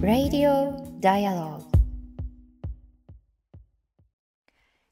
[0.00, 1.64] Radio Dialogue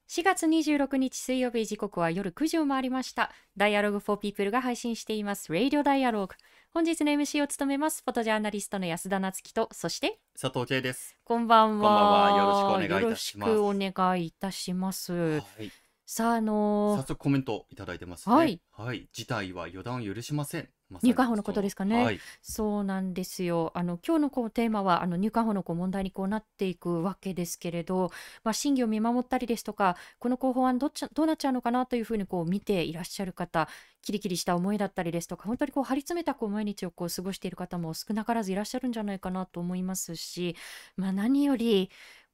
[0.09, 3.31] 4月26日水曜日時刻は夜9時を回りました。
[3.57, 5.53] Dialogue for People が配信しています。
[5.53, 6.31] Radio Dialogue。
[6.75, 8.03] 本日の MC を務めます。
[8.05, 11.17] フォトジャーナリストの安田なつきと、そして、佐藤圭です。
[11.23, 11.89] こんばんは。
[11.89, 15.13] こんばんはよろしくお願いいたしますよろしくお願いいたします。
[15.13, 15.71] はい。
[16.13, 18.35] さあ、あの早速コメントいただいてますね。
[18.35, 18.61] はい。
[18.73, 19.09] はい。
[19.13, 20.69] 事態は予断を許しません。
[20.89, 22.19] まさに入管法のことですかねはい。
[22.43, 23.71] そうなんですよ。
[23.77, 28.11] あの今日のこうテーマはあの入管法のこう問題にこうなっていくわけですけれど、
[28.43, 33.69] まあ、審議を見守ったりですとかこの候補案どっちどうなっちゃうのかなというふうにこう見ていらっしゃる方
[34.03, 40.57] キリキリした思いだったりですとか本当にこう張り詰めたこう毎日をこう過ごしている方も少なからずいらっしゃるんじゃないかなと思いますし、
[40.97, 41.89] まあ、何より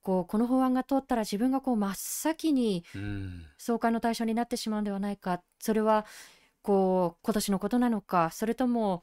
[0.06, 3.42] こうこの法案が通ったら自分がこう真っ先にうん。
[3.58, 6.06] 送還の対象になってしまうんではないかそれは
[6.62, 9.02] こう今年のことなのかそれとも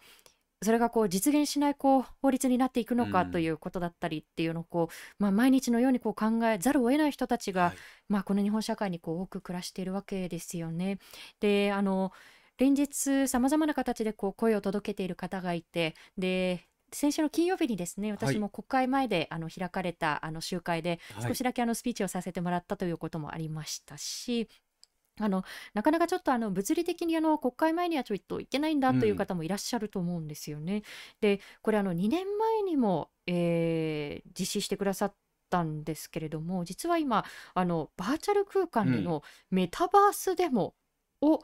[0.62, 7.73] それがこう実現しないこう法律になっていくのかうんということだったりっていうのをこう、まあ、毎日のようにこう考えざるを得ない人たちが、はい
[8.08, 11.00] まあ、この日本社会にこう多く暮らしているわけですよね。
[11.42, 12.14] であの
[12.58, 21.25] 連日さまざまな形でこう声を届けている方がいてで先週の金曜日にですね私も国会前であの開かれたあの集会ではい。
[21.27, 24.47] 少しだけあのスピーチをさせてもらったということもありましたし、
[25.19, 30.83] あのなかなかちょっとあの物理的にあの国会前にはちょっと行けないんだという方もいらっしゃると思うんですよね。
[31.21, 35.16] でこれあの2年前にも、えー実施してくださっ
[35.49, 40.75] たんですけれども実は今あのバーチャル空間でのメタバースデモ
[41.21, 41.41] を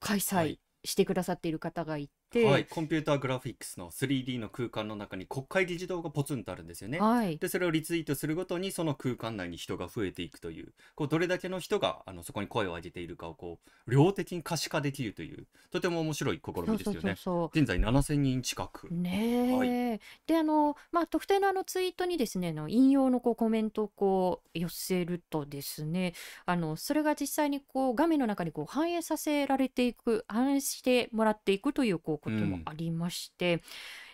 [0.00, 0.60] 開は催い。
[0.84, 2.64] してくださっている方がいて、はい。
[2.64, 6.98] コンピューターグラフィックスの 3D の空間の中に国会議事堂がポツンとあるんですよね。
[6.98, 17.16] はいでそれをリツイートするごとにその空間内に人が増えていくというこうどれだけの人があのそこに声を上げているかをこう量的に可視化できるというとても面白い試みですよね。
[17.52, 18.88] 現在7000人近く。
[18.92, 26.14] ねえ、であのまあ特定のあのツイートにですねあの引用のこうコメントをこう寄せるとですね
[26.46, 33.62] あのそれが実際にこう画面の中にこう反映させられていく反映してもらっていくというこうこともうんありまして、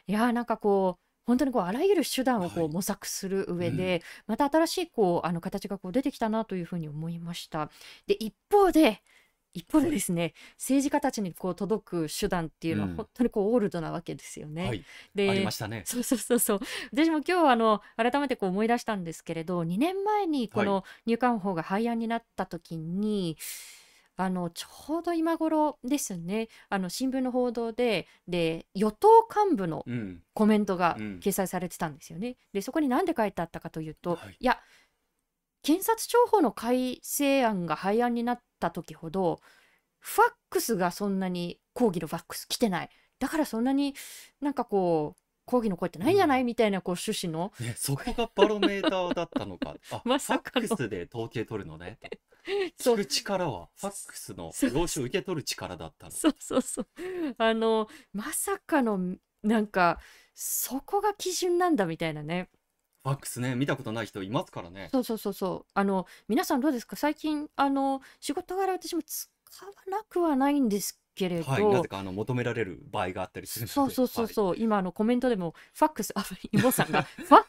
[0.06, 7.70] いやーなんかこう本当にこうあらゆる手段をこはいう模索する上で、また新しいこうあの形がこう出てきたなというふうに思いました。
[8.06, 9.02] で一方で
[9.54, 14.66] 一方でですね、政治家たちにこう届く手段っていうのはうん本当にこうオールドなわけですよね。
[14.66, 14.84] はい。
[15.14, 15.84] でありましたね。
[15.86, 16.60] そうそうそうそう
[16.92, 23.38] 私も今日あの改めてこう思い出したんですけれど2年前にこの入管法が廃案になった時に、
[24.16, 29.08] あのちょうど今頃ですねあの新聞の報道でで与党
[29.46, 30.22] 幹部のうん。
[30.34, 32.36] コメントがうん掲載されてたんですよね。
[32.52, 34.58] でそこに何で書いてあったかというと、はいいや
[35.62, 39.40] 検察庁法の改正案が廃案になった時ほど
[39.98, 43.94] ファックスがそんなに抗議のファックス来てないだからそんなに
[44.42, 47.52] なんかこう抗議の声ってないんじゃない、みたいなこう趣旨の。
[47.60, 49.76] ね、そこがバロメーターだったのか。
[49.90, 50.66] あ、 まさかの。
[50.66, 51.98] ファックスで統計取るのね。
[52.78, 56.12] 聞く力はファックスの用紙を受け取る力だったの。
[56.12, 56.86] そうそうそう。
[57.38, 59.98] あのまさかのなんか
[60.34, 62.50] そこが基準なんだみたいなね。
[63.02, 64.88] ファックスね、見たことない人いますからね。
[64.90, 65.70] そうそうそうそう。
[65.74, 66.96] あの皆さんどうですか？
[66.96, 69.28] 最近あの仕事柄私も使
[69.64, 73.66] わなくはないんですけれど、はい、なぜかあの求められる場合があったりする。
[73.66, 74.28] そうそうそうう。
[74.28, 77.44] そう、今あのコメントでもファックスあイモさんが ファ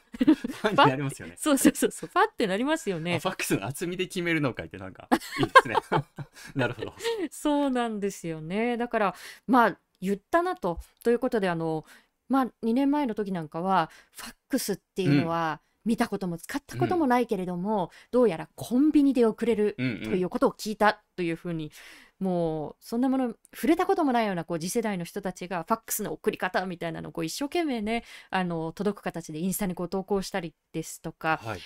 [0.62, 1.36] はい、になりますよね。
[1.38, 5.10] そうそうそうそうファってなりますよあねファックスの厚みで決めるのかいってなんか
[5.40, 5.76] いいですね。
[6.56, 6.94] なるほど。
[7.32, 9.16] そうなんですよねだから
[9.48, 11.86] まあ言ったなとということであの
[12.30, 19.76] まあ2年前の時なんかはファックスっていうのは見たことも使ったこともないけれども、どうやらコンビニで送れる。
[19.78, 19.82] と
[20.16, 21.72] いうことを聞いたというふうに、
[22.20, 31.60] もうそんなもの触れたこともないようなこう次世代の人たちがファックスの送り方みたいなのをこう一生懸命ねあの届く形でインスタにこう投稿したりですとかはい。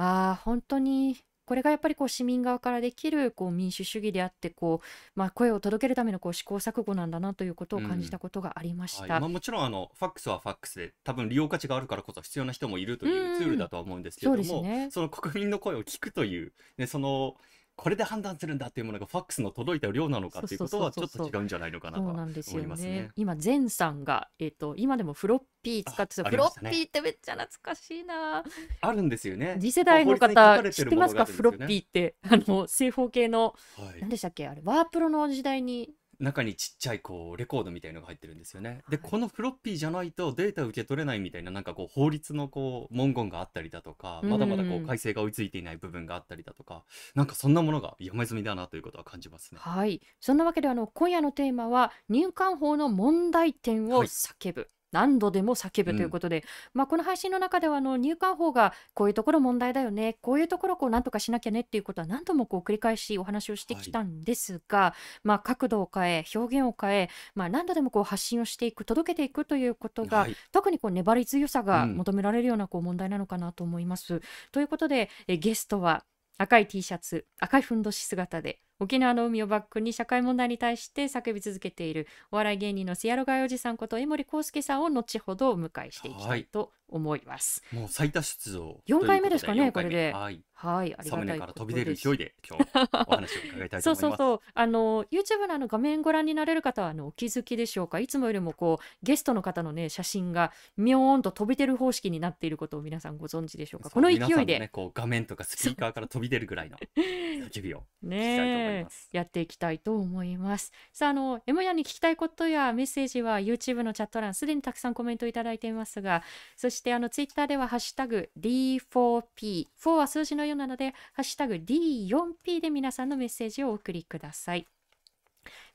[0.00, 1.16] あー本当に
[1.48, 4.86] これがやっぱりこう市民側からできるこう民主主義であってこう、
[5.18, 9.00] まあ、声を届けるためのこう試行錯誤なんだなということを感じたことがありました。
[9.00, 9.20] はい。
[9.20, 14.90] まあ、もちろんあのファックスはファックスで多分利用価値があるからこそ必要な人もいるというツールだとは思うんですけれども、そうですね。
[14.90, 17.34] その国民の声を聞くという、ね、その
[17.80, 23.10] これで判断するんだっていうものがファックスの届いた量なのかということはちょっと違うんじゃないのかなとそうはなんですよ思いますねね。。
[23.14, 28.42] 今、前さんが、えっと、今でもフロッピー使ってたフロッピーってめっちゃ懐かしいな。
[28.80, 29.58] あるんですよね。
[29.60, 31.24] 次世代の方、知ってますか？
[31.24, 34.48] フロッピーって、あの、正方形の、はい何でしたっけ？
[34.48, 38.82] あれ、ワープロの時代に中にちっちゃいこうレコードみたいのが入ってるんですよね。
[38.88, 46.84] で、はいこのフロッピーじゃないとデータ受け取れないみたいななんかこう法律のこう文言があったりだとか、まだまだこううん改正が追いついていない部分があったりだとか、
[47.14, 49.60] なんかそんなものが山積みだなということは感じますね。
[49.60, 50.00] はい。
[50.20, 54.68] そんなわけであの今夜のテーマは入管法の問題点をはい叫ぶ。
[54.92, 56.44] 何度でも叫ぶということで、
[56.74, 70.36] まあ、この配信の中ではあの入管法がこういうところ問題だよねこういうところをこう何とかしなきゃねっていうことは何度もこう繰り返しお話をしてきたんですが、まあ、角度を変え表現を変え、まあ、何度でもこう発信をしていく届けていくということが、はい。
[70.52, 71.96] 特にこう粘り強さがうん。
[71.96, 74.22] 求められるようなこう問題なのかなと思います。
[74.52, 76.04] ということでえゲストは
[76.38, 87.62] 赤い T シャツ赤いふんどし姿で沖縄の海をバックに社会問題に対して叫び続けているお笑い芸人のセアロガイおじさんこと江森康介さんを後ほどお迎えしていきたいと思います。
[87.72, 90.12] もう最多出場四回目ですかねこれで。
[90.12, 90.42] はい。
[90.60, 92.64] はい、ありがたいことら飛び出る勢いで今日
[93.06, 94.00] お話を伺いたいとそう思います。
[94.00, 98.00] そうそうあの YouTube のあの画面ご覧になれる方はあのお気づきでしょうか？
[98.00, 103.90] いつもよりもこうゲストの方のね写真がミョーンと飛び出る方式になっていることを皆さんご存知でしょうか？
[103.90, 108.67] この勢皆さんいでね、こう画面とかスピーカーから飛び出るぐらいの叫びを ね
[109.12, 110.72] やっていきたいと思います。
[110.92, 116.22] さあ、あの、エモヤに聞きたいことやメッセージは YouTube のチャット欄、すでにたくさんコメントいただいていますが、
[116.56, 124.66] そしてあの、Twitter ではハッシュタグ D4P、4は数字の4なので、ハッシュタグ D4P で皆さんのメッセージをお送りください。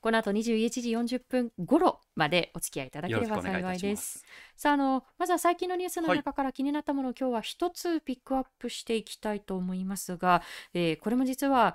[0.00, 3.96] この後21時40分頃までお付き合いいただければ幸いで。
[3.96, 4.24] すす。
[4.56, 10.42] さあ、あの、まずは最近のニュースのはい中から気になったものを今日は一つピックアップしていきたいと思いますが、
[10.74, 11.74] えーこれも実は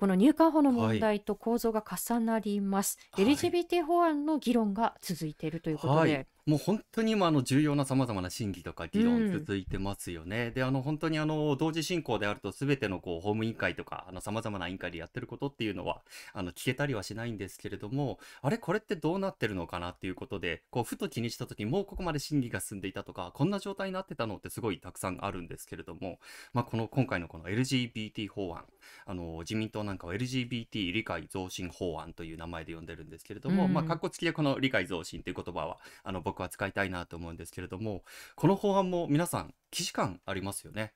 [0.00, 2.98] この入管法の問題と構造が重なります。
[3.12, 3.26] はい。
[3.26, 10.50] LGBT 法案の議論が続いているということで、はい、もう本当に今あの重要なさまざまな審議とか議うん論続いてますよね。
[10.50, 16.02] であの本当にあの同時進行であると全てのこう法務委員会とかさまざまな委員会でやってることっていうのは
[16.32, 26.18] あの聞けたりはしないんですけれどもあれこれってどうなってるのかなっていうことでこうふと気にした時もうここまで審議が進んでいたとかこんな状態になってたのってすごいたくさんあるんですけれども、
[26.52, 28.64] まあ、この今回のこの LGBT 法案
[29.06, 38.04] あの自民党なんかは LGBT 理解増進法案という名前で呼んでるんですけれども、うんまあ括弧付きでこの理解増進という言葉はあの僕は使いたいなと思うんですけれども
[38.36, 40.92] この法案も皆さん既視感ありますよね。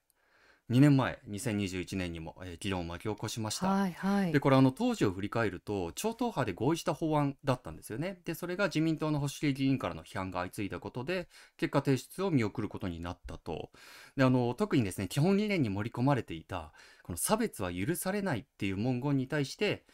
[0.70, 4.32] 2年前2021年にも、えー議論を巻き起こしました、はいはい。
[4.32, 8.20] でこれあの当時を振り返ると超党派で合意した法案だったんですよね。
[8.25, 11.28] でそれが自民党の保守系議員からの批判が相次いだことで
[11.58, 13.70] 結果提出を見送ることになったと。
[14.16, 16.72] であの特にですね基本理念に盛り込まれていた
[17.02, 19.84] この差別は許されないっていう文言に対して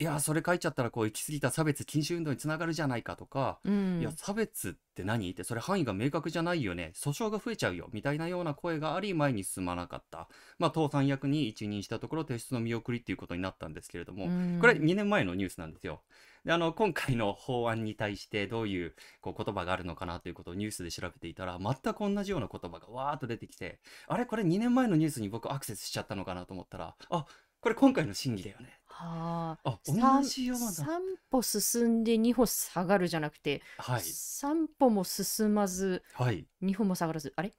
[0.00, 4.00] いやそれ書いちゃったらこう行き過ぎた差別禁止運動につながるじゃないかとかうん。
[4.00, 5.30] いや差別って何？
[5.30, 6.92] ってそれ範囲が明確じゃないよね。
[6.96, 10.28] 訴訟が増えちゃうよみたいなような声があり前に進まなかった。
[10.58, 14.58] まあ党三役に一任したところ提出の見送りっていうことになったんですけれども、うん。
[14.58, 16.00] これ2年前のニュースなんですよ。
[16.46, 24.24] であの今回の法案に対してどういうこう言葉があるのかなということをニュースで調べていたら全く同じような言葉がわーっと出てきてあれ？
[24.24, 27.26] これ2年前のニュースに僕アクセスしちゃったのかなと思ったらあ
[27.60, 28.78] これ今回の審議だよね。
[28.86, 30.66] はああ同じような。
[30.66, 30.84] 3
[31.30, 37.52] 歩進んで2歩下がるじゃなくて、はい3歩も進まずはい2歩も下がらずあれ？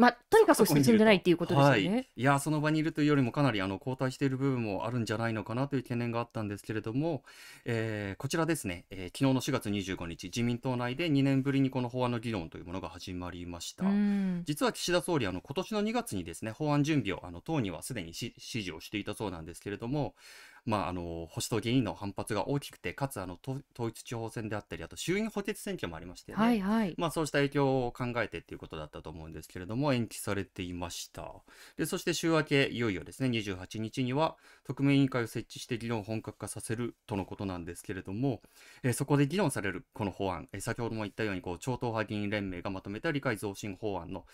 [0.00, 1.96] まあとにかく進んでないっていうことですよね。
[1.96, 7.22] はい、いやその場にいるというよりもかなりあの後退している部分もあるんじゃないのかなという懸念があったんですけれども、
[7.66, 13.84] えーこちらですね、えー昨日の4月25日自民党内で2年ぶりにこの法案の議論というものが始まりました。
[13.84, 20.14] うん実は岸田総理あの今年の2月にですね法案準備をあの党にはすでにし指示をしていたそうなんですけれども、
[20.64, 26.94] まあ、あの保守党議員の反発が大きくてかつあの統統一地方選であったりあと衆院補欠選挙もありましてね、はいはい。
[26.98, 31.32] まあそうした影響を考えてっていうことだったと思うんですけれども延期されていました
[31.76, 38.40] でそして週明けいよいよですね28日には特命委員会を設置して議論を本格化させるとのことなんですけれども、
[38.82, 44.26] えーそこで議論されるこの法案、えー先ほども言ったようにこう超党派議員連盟がまとめた理解増進法案の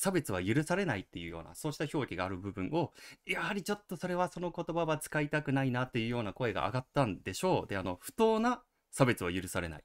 [0.00, 2.94] 差別は許されないっていうようなそうした表記がある部分を
[3.26, 7.68] やはりちょっとそれはその言葉は使いたくないなっていうような声が上がったんでしょう。
[7.68, 9.82] であの不当な差別は許されない。
[9.82, 9.84] っ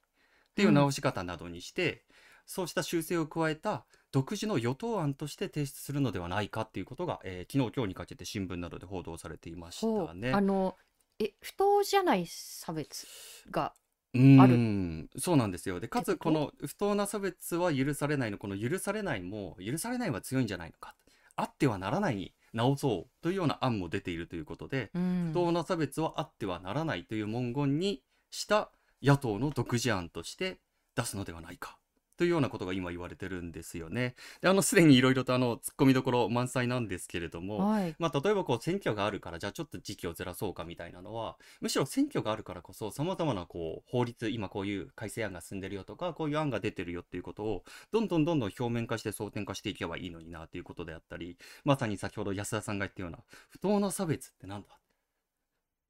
[0.55, 2.05] ていう直し方などにして、
[2.45, 10.31] そうした修正を加えた独自の与党案として提出するのではないかっていうことが、えー昨日今日にかけて新聞などで報道されていましたね。
[10.31, 10.77] あの
[11.19, 13.05] え不当じゃない差別
[13.51, 13.73] が
[14.15, 15.09] うある。
[15.17, 15.79] そうなんですよ。
[15.79, 20.95] でかつことの不当な差別は許されないのこの許されないも許されないは強いんじゃないのか。
[21.35, 25.31] あってはならないに直そうというような案も出ているということで、うん。
[25.33, 28.71] 不当な差別はあってはならないという文言にした
[29.03, 30.59] 野党の独自案として
[30.95, 31.77] 出すのではないか
[32.17, 34.15] というようなことが今言われてるんですよね。
[34.41, 37.95] で、あの、すでにいろいろとあの、突っ込みどころ満載なんですけれども、はい。
[37.99, 53.19] まあ、例えばこう選挙があるからじゃあちょっと時期をずらそうかみたいなのはむしろ選挙があるからこそさまざまなこう法律今こういう改正案が進んでるよとかこういう案が出てるよっていうことをどんどんどんどん表面化して争点化していけばいいのになということであったりまさに先ほど安田さんが言ったような
[53.49, 54.67] 不当な差別ってなんだ？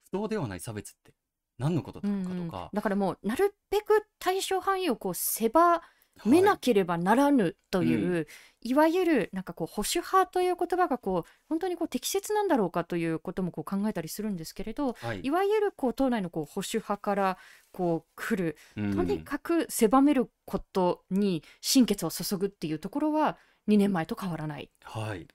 [0.06, 1.14] 不当ではない差別って
[1.58, 5.82] 何のことだうんうんろうかとか、だからもうなるべく対象範囲をこう狭
[6.24, 8.28] めはないければならぬという、
[8.62, 15.20] い、わゆるなんかこう保守派という言葉がこう本当にこう適切なんだろうかということもこう考えたりするんですけれどはい。
[15.22, 17.38] いわゆるこう党内のこう保守派から
[17.72, 18.96] こう来るうん。
[18.96, 24.70] とにかく狭めることに心血を注ぐっていうところは2年前と変わらない。
[24.84, 25.28] はい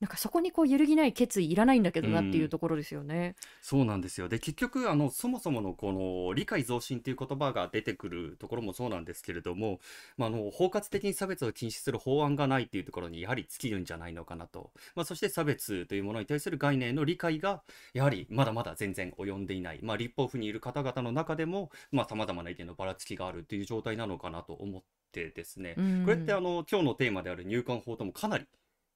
[0.00, 3.34] なんかそこにこう揺るぎない決意いらないんだけどなっていうところですよね。
[3.62, 4.28] そうなんですよ。
[4.28, 9.80] で、結局、あの、そもそものこの理解増進っていう言葉が出てくるところもそうなんですけれども、
[10.16, 14.70] まあ、あの、包括的に差別を禁止する法案がないっていうところにやはり尽きるんじゃないのかなと。
[14.94, 19.80] まあ、そして差別というものに対する概念の理解が、やはりまだまだ全然及んでいない。
[19.82, 25.74] まあ、立法府にいる方々の中でも、まあ、様々な意見のばらつきがあるという状態なのかなと思ってですね。
[25.76, 28.46] うんこれってあの、今日のテーマである入管法ともかなり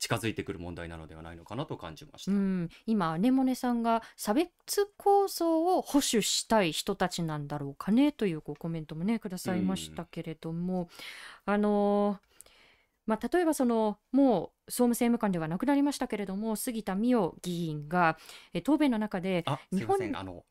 [0.03, 2.33] 近づいてくる問題なのではないのかなと感じました。
[2.33, 4.51] うん、今アネモネさんが差別
[4.97, 10.89] 構造を保守したい人たちなんだろうかねというこうコメントもねくださいましたけれども、
[11.47, 12.33] あのー
[13.07, 18.19] まあ、例えばそのもう総務政務官ではなくなりましたけれども杉田水脈議員が
[18.53, 20.19] え答弁の中であ、す日本いません。
[20.19, 20.45] あの、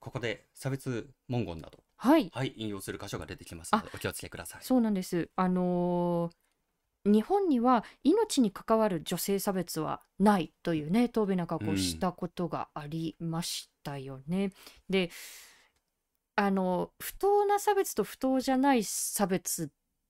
[0.00, 4.60] ここで差別文言など、はいはい、引用する箇所が出てきますので、お気をつけください。
[4.62, 5.30] そうなんです。
[5.34, 6.47] あのー
[7.04, 14.52] 日本には命に関わる女性差別はないというね答弁なんかをこううんしたことがありましたよね。
[14.88, 15.10] で
[16.36, 19.68] あの不当な差別と不当じゃない差別っ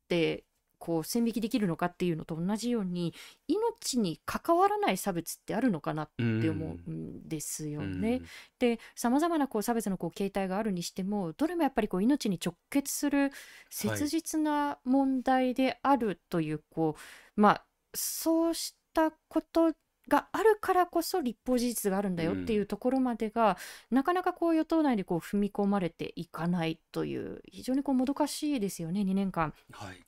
[0.08, 0.44] て
[0.78, 3.14] こう線引きできるのかっていうのと同じように
[3.46, 8.22] 命に関わらない差別ってあるのかなっうんて思うんですようんね。
[8.58, 13.30] でさまざまなこう差別のこう形態があるにしてもどれもやっぱりこう命に直結する
[13.70, 16.96] 切実な問題であるという,、こ
[17.36, 19.72] うまあそうしたこと
[20.08, 23.56] があるからこそ立法事実があるんだよっていうところまでが、
[23.90, 29.54] なかなかこう与党内でこう踏み込まれていかないという非常にこうもどかしいですよね2年間。
[29.70, 30.07] はい。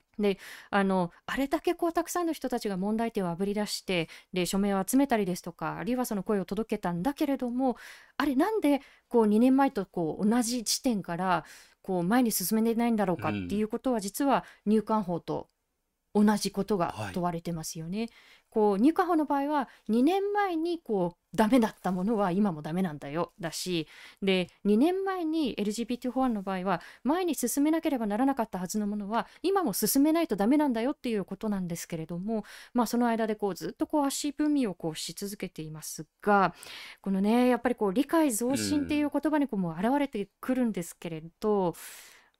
[0.70, 7.76] あのあれだけこうたくさんの人たちが問題点をあぶり出してで署名を集めたりですとかあるいはその声を届けたんだけれども
[8.16, 11.44] あれなんでこう2年前とこう同じ地点から
[11.82, 15.48] こう前に進めてないんだろうかっていうことは実は入管法と
[16.14, 18.08] 同じことがはい問われてますよね。
[18.50, 23.86] こう入管法の場合は2年前にこうダメだったものは今もダメなんだよだし
[24.20, 36.54] で2年前に LGBT 法案の場合は前に進めなければならなかったはずのものは今も進めないとダメなんだよっていうことなんですけれども、まあ、その間でこうずっとこう足踏みをこうし続けていますが
[37.00, 41.74] このねやっぱりこう理解増進っていう言葉にこうもう現れてくるんですけれど、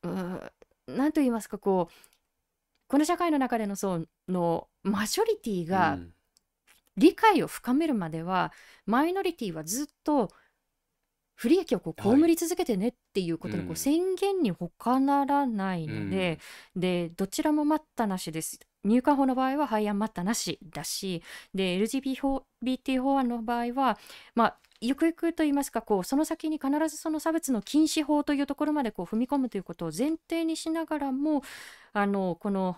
[0.02, 2.10] うーん、なんと言いますかこう
[2.90, 6.12] この社会の中でのそのマジョリティがうん。
[6.96, 8.52] 理解を深めるまでは
[8.84, 10.28] マイノリティはずっと
[11.36, 13.72] 不利益をこうはい被り続けてねっていうことのこうん。
[13.74, 16.40] う宣言に他ならないので、
[16.74, 18.58] でどちらも待ったなしです。
[18.84, 21.22] 入管法の場合は廃案待ったなしだし
[21.54, 23.98] で LGBT 法案の場合は
[24.34, 31.42] まあゆくゆくと言いますかこうその先に必ずその差別の禁止法というところまでこう踏み込むということを前提にしながらも
[31.92, 32.76] あのこの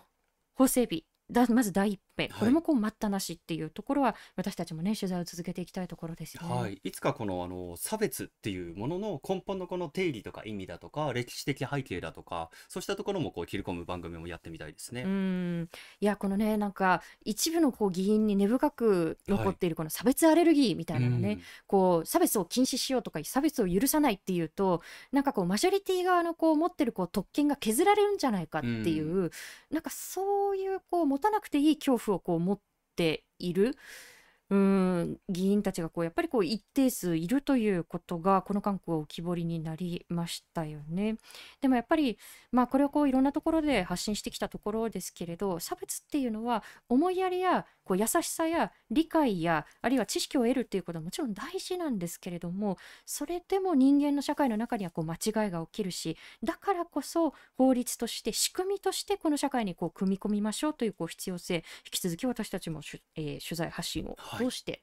[0.54, 2.38] 法整備だまず第一編、はい。
[2.40, 6.54] これもこう待ったなしっていうところは私たちもね取材を続けていきたいところですよね。
[6.54, 15.02] はい、いつかこのあの差別っていうものの根本のこの定義とか意味だとか歴史的背景だとかそうしたところもこう切り込む番組もやってみたいですね。
[15.02, 15.68] うん。
[16.00, 29.30] いやこのねなんか一部のこう議員に根深く残っているこの差別アレルギーみたいなのね、こう差別を禁止しようとか差別を許さないっていうとなんかこうマジョリティ側のこう持ってるこう特権が削られるんじゃないかっていう、
[29.70, 32.60] なんかそういうこう持たなくていい恐怖をこう持っ
[32.96, 33.76] ている。
[34.52, 41.16] うん議員たちがこうやっぱりこう一定数いるということがこの韓国は浮き彫りになりましたよね。
[41.62, 42.18] でもやっぱり
[42.50, 62.80] まあこれをこういろんなところで発信してきたところですけれど差別っていうのは思いやりやこう優しさや理解やあるいは知識を得るっていうことはもちろん大事なんですけれどもそれでも人間の社会の中にはこう間違いが起きるしだからこそ法律として仕組みとしてこの社会にこう組み込みましょうというこう必要性引き続き私たちも、
[63.16, 64.82] えー取材発信を通して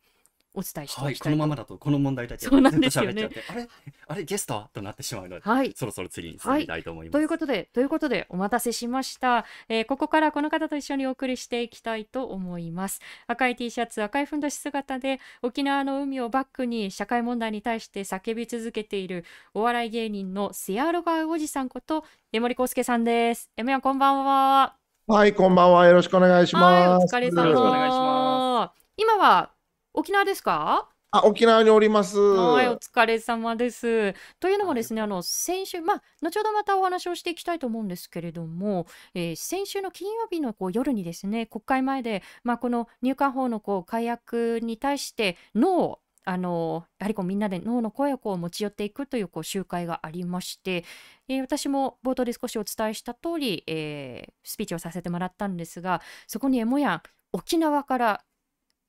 [0.56, 3.68] お伝えしてはい、いきたいとこのままだとこの問題だけそうなんずっとですよね喋っちゃって、あれ？
[4.08, 4.24] あれ？
[4.24, 4.56] ゲスト？
[4.56, 7.14] はとなってしまうので、はいそろそろ次に進みたいと思います。
[7.14, 9.46] ということで、ということで、お待たせしました。
[9.70, 13.00] えーここからこの方と一緒にお送りしていきたいと思います。
[13.28, 23.52] 赤い T シャツ、赤いふんどし姿で、沖縄の海をバックに社会問題に対して叫び続けているお笑い芸人のセアロガイおじさんこと、江森康介さんです。
[23.56, 24.76] 江森さん、こんばんは。
[25.06, 25.86] はい、こんばんは。
[25.86, 27.16] よろしくお願いしはい、おます。
[27.16, 27.46] 疲れ様。
[27.46, 29.54] よろしくお願いしま今は
[29.94, 30.90] 沖縄ですか？
[31.12, 32.20] あ、沖縄におります。
[32.20, 34.14] はい、お疲れ様です。
[34.42, 50.84] というのもですね、あの先週、まあ、後ほどまたお話をしていきたいと思うんですけれども、えー先週の金曜日のこう夜にですね、国会前で、まあ、この入管法のこう改悪に対して、ノあのやはりこうみんなでノーの声をこう持ち寄っていくというこう集会がありまして、
[51.30, 57.02] えー私も冒頭で少しお伝えした通り、えースピーチをさせてもらったんですが、そこにエモヤン、
[57.32, 58.22] 沖縄から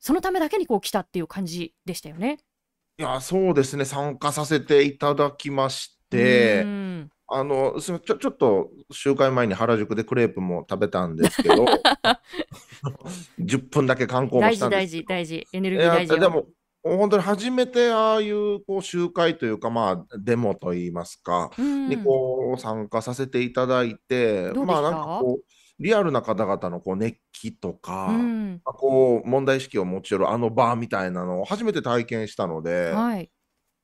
[0.01, 2.39] そのためだけにこう来たっていう感じでしたよね。
[2.99, 3.85] いや、そうですね。
[3.85, 7.11] 参加させていただきましうて、ん。
[7.29, 8.19] あの、すみません。
[8.19, 11.65] ちょ、ちょっと集会前に原宿でクレープも食べたんですけど、
[13.39, 16.19] 10分だけ観光も大事大したんです事大事エネルギー大事よ。
[16.19, 16.47] でも、
[16.83, 21.89] 本当に初めてああいうこう集会というか、まあ、デモといいますか、うん。
[21.89, 24.67] にこう参加させていただいて、どうでした？
[24.67, 25.45] まあなんかこう、
[25.81, 28.61] リアルな方々のこう熱気とか、うん。
[28.65, 33.31] まあこう問題意識を持ち寄るあの場みたいなのを初めて体験したので、はい。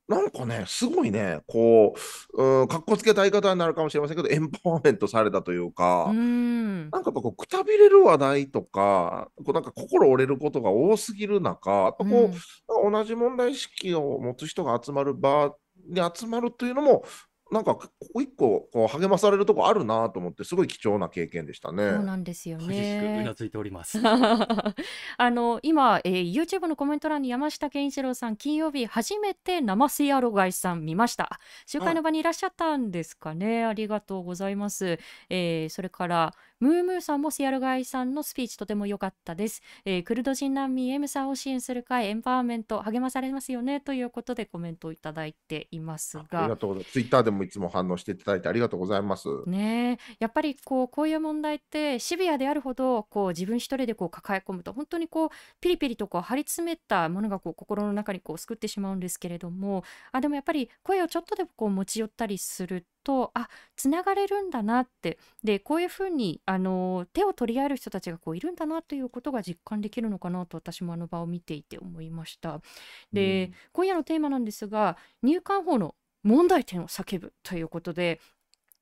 [0.07, 1.93] なんかね、すごいね、こ
[2.33, 6.89] う、うん、かっこつけた言い方になるかもしれませんけど、エンパワーメントされたというか、うん。
[6.91, 12.93] なんかこうくたびれる話題とか、こうなんか心折れることが多すぎる中、こう、うん。
[12.93, 15.53] 同じ問題意識を持つ人が集まる場
[15.89, 17.03] に集まるというのも、
[17.51, 21.89] なんかここ一個こう励まされるとこあるなと思って、すごい貴重な経験でしたね。
[21.91, 23.33] そうなんですよ激しくうねな。
[23.33, 23.99] ずいております。
[25.17, 34.99] あの今、えー YouTube のコメント欄に山下健一郎さん金曜日初めて生セアロガイさん見ましたあ集会の場にいらっしゃったんですかねありがとうございます、
[35.29, 46.91] えーそれからムームーさんもセアロガイさんのスピーチとても良かったです、えークルド人難民 M さんを支援する会エンパワーメント励まされますよねということでコメントをいただいていますありががとうございます。
[46.93, 49.27] ツイッターでもいつも反応していただいてありがとうございます。
[49.45, 55.29] ねえやっぱりこうこういう問題ってシビアであるほどこう自分一人でこう抱え込むと本当にこう
[55.61, 72.59] ピリピリとこう張り詰めたものがこう心の中にこう救ってしまうんですけれどもあでもやっぱり声をちょっとでもこう持ち寄ったりするとあつながれるんだなってでこういうふうにあの手を取り合える人たちがこういるんだなということが実感できるのかなと私もあの場を見ていて思いました。
[73.13, 78.19] で、うん今夜のテーマなんですが入管法の問題点を叫ぶということで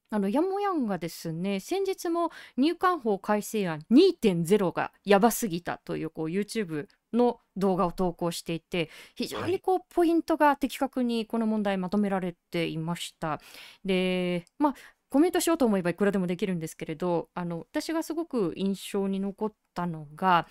[0.09, 13.41] あのヤンモヤンがですね先日も入管法改正案2.0がやばすぎたというこう YouTube の動画を投稿していて非常にこうポイントが的確にこの問題まとめられていました。
[13.83, 14.75] でまあ
[15.09, 20.47] コメントしようと思えばいくらでもできるんですけれどあの私がすごく印象に残ったのが、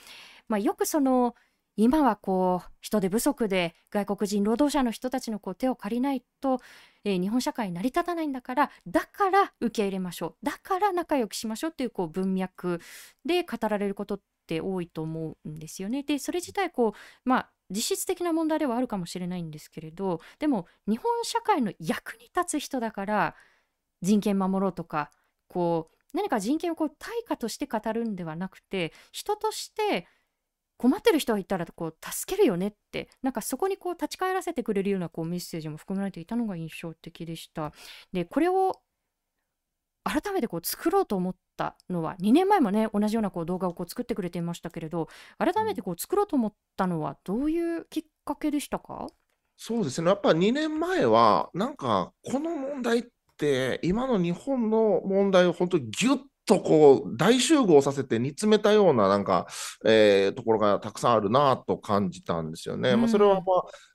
[0.49, 1.35] まあ、よくその
[1.77, 6.61] 今はこう人手不足で外国人労働者の人たちのこう手を借りないと、
[7.05, 12.81] えー日本社会成り立たないんだからだから受け入れましょうだから仲良くしましょうっていうこう文脈
[13.27, 16.03] で語られることっって多いと思うんですよね。
[16.03, 23.35] でそれ自体こうまあ実質的な問題ではあるかもしれないんですけれどでも日本社会の役に立つ人だから
[24.03, 25.11] 人権守ろうとか
[25.49, 30.07] こう何か人権をこう対価として語るんではなくて人として
[30.77, 37.73] 困ってる人がいたらこう助けるよねってなんかそこにこう立ち返らせてくれるようなこうメッセージも含まれていたのが印象的でした。
[38.13, 38.81] でこれを
[40.05, 49.07] 改めてこう作ろうと思ったのは2年前もね同じようなこう動画をこう作ってくれていましたけれど改めてこう作ろうと思ったのはどういうきっかけでしたか？
[49.57, 50.09] そうですね。
[50.09, 53.05] やっぱ2年前は、なんか、この問題っ
[53.37, 59.47] て、今の日本の問題を本当にギュッとこう、大集合させて煮詰めたような、なんか、
[59.85, 62.97] えーところがたくさんあるなと感じたんですよね。
[62.97, 63.41] まあ、それは、ま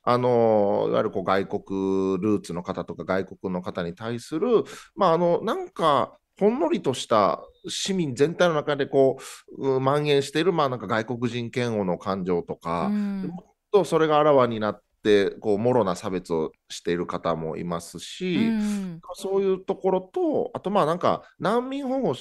[0.03, 4.63] あ、あの、いわゆるこう外国ルーツの方とか外国の方に対する、
[4.95, 9.17] まあ、あの、なんか、ほんのりとした市民全体の中でこ
[9.57, 13.21] う、う蔓延している、まあ、なんか外国人嫌悪の感情とか、うん。
[13.27, 19.01] もっとそれがあらわになって、こう、もろな差別をしている方もいますし、うん。
[19.15, 22.15] そういうところと、あとまあなんか難民保護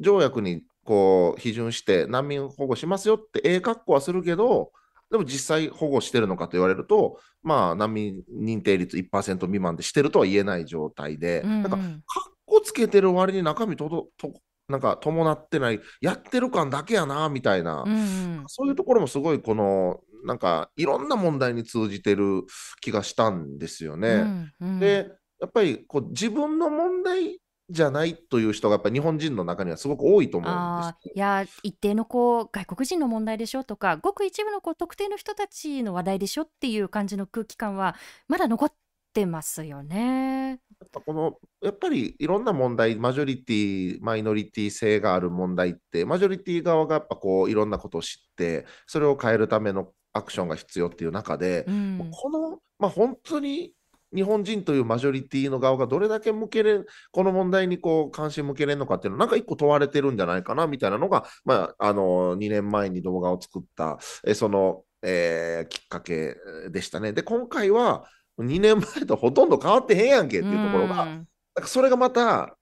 [0.00, 4.72] 条約にこう批准して難民保護しますよってええ格好はするけど、
[5.10, 14.32] でも実際保護してるのかと言われると、まあ難民認定率1%未満でしてるとは言えない状態で、うんなんかかっこつけてる割に中身とどと
[14.68, 17.82] なんか伴ってない、やってる感だけやなみたいな。
[17.86, 22.44] うんうんそういうところもすごいこのなんかいろんな問題に通じてる
[22.80, 24.08] 気がしたんですよね。
[24.08, 37.94] うんうんで、やっぱりこう自分の問題じゃないという人がやっぱり日本人の中にはすごく多いと思うんあですーいや一定のこう外国人の問題でしょとかごく一部のこう特定の人たちの話題でしょっていう感じの空気感は
[38.26, 38.72] まだ残っ
[39.12, 40.60] てますよね。
[40.80, 53.72] やっぱこのやっぱりいろんな問題、マジョリティ、マイノリティ性がある問題って、マジョリティ側がやっぱこういろんなことを知って、それを変えるためのアクションが必要っていう中で、うんこの、まあ、本当に
[54.14, 66.36] 日本人というマジョリティの側がどれだけ向けれこの問題にこう関心向けれるのかっていうのなんか一個問われてるんじゃないかなみたいなのが、まあ、あの2年前に動画を作ったえその、えーきっかけ
[66.70, 67.12] でしたね。
[67.12, 71.08] で今回は2年前とほとんど変わってへんやんけっていうところが、うん。
[71.08, 71.26] なん
[71.62, 72.56] かそれがまた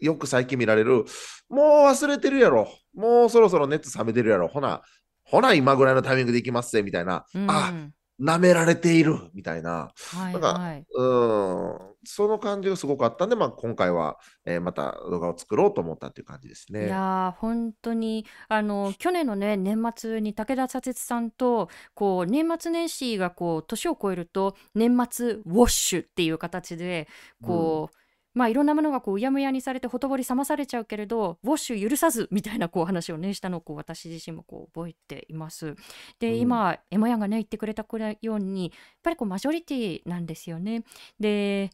[0.00, 1.04] よく最近見られる、
[1.48, 4.82] もう忘れてるやろ、もうそろそろ熱冷めてるやろ、ほな、
[5.24, 7.50] ほな今ぐらいのタイミングで行きますぜみたいな、うん。
[7.50, 7.72] あ
[8.20, 10.86] 舐められているみたいな、はいなんかはい。
[10.94, 16.88] うん、その感じがすごくあったんで、まあ、今回は、えーまた動画を作ろうと思ったっていう感じですいね。
[16.88, 27.08] やー本当にあの去年のね年末に武田砂鉄さんとこう年末年始がこう年を超えると年末ウォッシュっていう形で
[27.42, 27.96] こう、
[28.34, 35.74] まあいろんなものがこううやむやにされてほとぼり冷まされちゃうけれどウォッシュ許さずみたいなこう話をねしたのをこう私自身もこう覚えています。
[36.18, 37.84] で、うん今エモヤンがね言ってくれた
[38.22, 40.84] ようにやっぱりこうマジョリティなんですよね。
[41.18, 41.70] で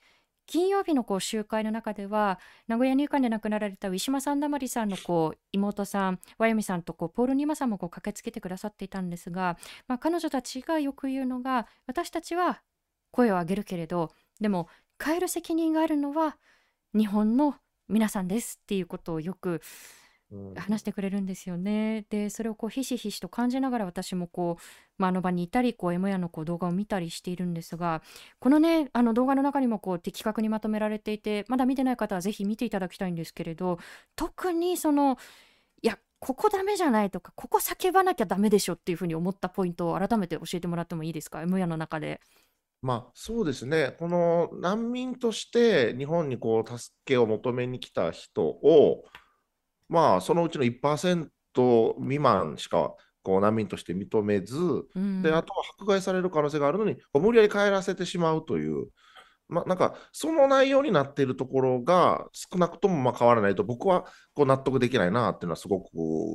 [0.46, 2.38] 金曜日のこう集会の中では
[2.68, 9.56] 名古屋入管で亡くなられたウィシュマ・サンダマリさんのこう妹さんワヨミさんとこうポール・ニマさんもこう駆けつけてくださっていたんですが、
[9.88, 12.60] まあ、彼女たちがよく言うのが私たちは
[13.10, 14.68] 声を上げるけれどでも
[15.04, 16.36] 変える責任があるのは
[16.94, 17.56] 日本の
[17.88, 19.60] 皆さんですっていうことをよく
[20.32, 22.06] うん話してくれるんですよね。
[22.08, 24.62] でそれをこうひしひしと感じながら私もこう、
[24.98, 28.02] まあ、あの場にいたりこう M やのこう動画を見たりしているんですが
[28.40, 33.78] このねあの動画の中にもこう的確にまとめられていてまだ見てない方はぜひ見ていただきたいんですけれど
[34.16, 35.18] 特にその
[35.82, 42.20] いやここダメじゃないとかここ叫ばなきゃダメでしょっていうふうに思ったポイントを改めて教えてもらってもいいですか？M やの中で。
[42.84, 49.04] まあそうですね、この難民として日本にこう助けを求めに来た人を、
[49.88, 51.28] まあそのうちの1%
[51.98, 52.92] 未満しか
[53.22, 55.22] こう難民として認めず、うん。
[55.22, 58.88] であとは迫害される可能性があるのに、無理やり帰らせてしまうという、
[59.48, 65.88] まあ、なんかその内容になっているところが少なくともまあ変わらないと、僕はこう納得できないなっていうのはすごく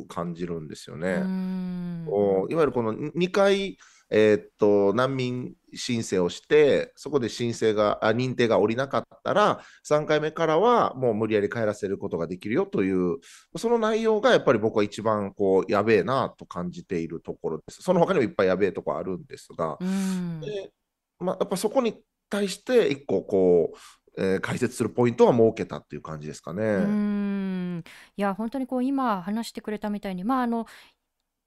[0.08, 1.10] 感じるんですよね。
[1.10, 3.78] いわゆるこの2回、
[4.10, 13.18] えーっと難民申請をして、そこで申請があ認定が下りなかったら、3回目からはもう無理やり帰らせることができるよという、
[13.56, 17.82] その内容がやっぱり僕は一番こうやべえなと感じているところです。
[17.82, 20.72] その他にもいっぱいやべえところあるんですが、うんで
[21.20, 26.64] まあ、やっぱそこに対して一個こう、えー解説するポイントは設けたっていう感じですかね。
[26.64, 27.84] うーん
[28.18, 30.66] いや本当にこう今話してくれたみたいにまああの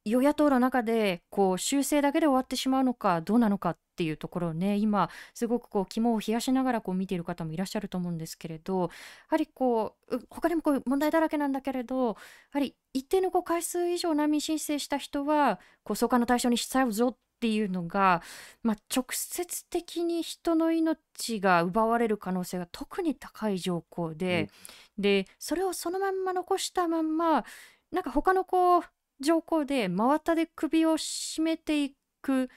[0.04, 8.88] 与野党の中でこう修正だけで終わってしまうのかどうなのかっていうところをね今すごくこう肝を冷やしながらこう見ている方もいらっしゃると思うんですけれどや
[9.28, 12.14] はりこうう他にもこう問題だらけなんだけれどや
[12.52, 18.22] はり一定のこう回数以上難民申請した人はこう送還の対象にしちゃうぞっていうのが、
[18.62, 24.48] まあ、直接的に人の命が奪われる可能性が特に高い条項で、
[24.96, 27.44] でそれをそのまんま残したまんま
[27.90, 28.82] なんか他のこう
[29.22, 32.50] 条項で真綿で首を絞めていく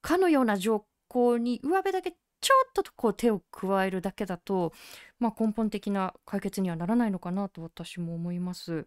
[0.00, 4.72] かのような条項に上辺だけちょっとこう手を加えるだけだと、
[5.18, 8.84] まあ、根本的な解決にはならないのかなと私も思います。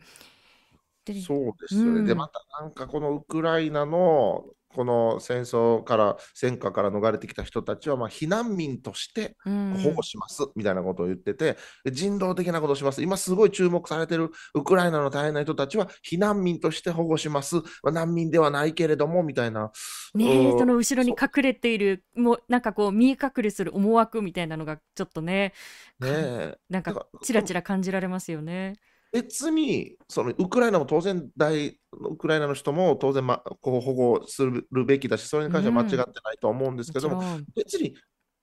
[1.13, 2.04] でそうですよね。
[2.04, 4.46] で、うんまたなんかこのウクライナの
[4.78, 13.02] この戦争から、戦火から逃れてきた人たちは、まあ、避難民としてうん保護しますみたいなことを言ってて、で人道的なことをします。
[13.02, 17.56] 今すごい注目されてるウクライナの大変な人たちは避難民として保護します。
[17.56, 19.72] まあ、難民ではないけれども、みたいな。
[20.13, 25.54] ねその後ろに隠れているもうなんかこう見え隠れする思惑みたいなのがちょっとね
[26.00, 26.58] ねえ。
[26.70, 28.76] なんかちらちら感じられますよね。
[29.13, 37.46] 別にそのウクライナも当然大ウクライナの人も当然、ま、こう保護するべきだしそれに関しては間違ってないとは思うんですけども、もちろん。
[37.56, 37.96] 別に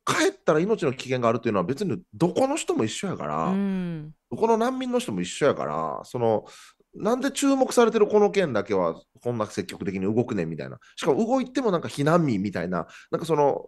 [0.06, 4.12] 帰ったら命の危険があるというのは別にどこの人も一緒やから、うん。
[4.30, 6.44] どこの難民の人も一緒やからその
[6.94, 10.78] なんで注目されてるこの件だけはこんな積極的に動くねんみたいな。
[10.96, 13.66] しかも動いてもなんか避難民みたいななんかその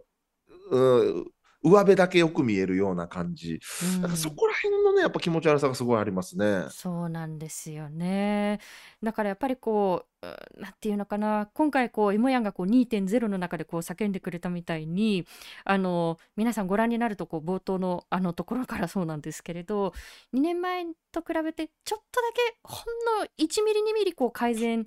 [0.71, 1.25] う
[1.63, 3.59] 上辺だけよく見えるような感じ、
[3.95, 4.01] うん。
[4.03, 6.65] なんかそこら辺のね、やっぱ気持ち悪さがすごいありますね。
[6.69, 8.59] そうなんですよね。
[9.01, 15.25] だからやっぱりこう、うなんていうのかな、今回こう、エモヤンがこう2.0の中でこう叫んでくれたみたいに、
[15.63, 19.93] あの、皆さんご覧になるとこう冒頭のあのところからそうなんですけれど、
[20.33, 24.85] 2年前と比べてちょっとだけほんの1ミリ2ミリこう改善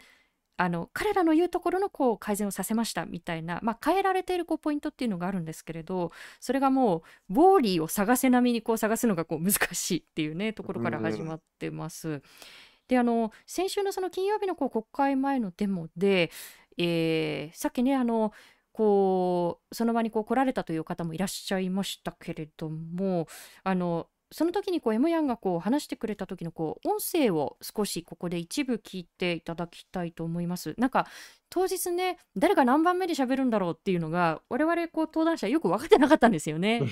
[0.61, 12.21] あの彼らの言うところのこう改善をさせましたみたいな、まあ、変えられているこうポイントっていうのがあるんですけれどそれがもうボーリーを探せ並みにこう探すのがこう難しいっていうねところから始まってます。
[12.89, 16.31] であの先週のその金曜日のこう国会前のデモで、
[16.77, 18.33] えーさっきねあの
[18.73, 23.29] こうその場にこう来られたという方もいらっしゃいましたけれども
[23.65, 30.75] あのその時にこう M ヤンがこう話してくれた時のこう音声を少しここで一部聞いていただきたいと思います。
[30.79, 31.07] なんか
[31.49, 36.83] 当日ね誰が何番目で喋るんだろうっていうのが我々こう登壇者よく分かってなかったんですよね。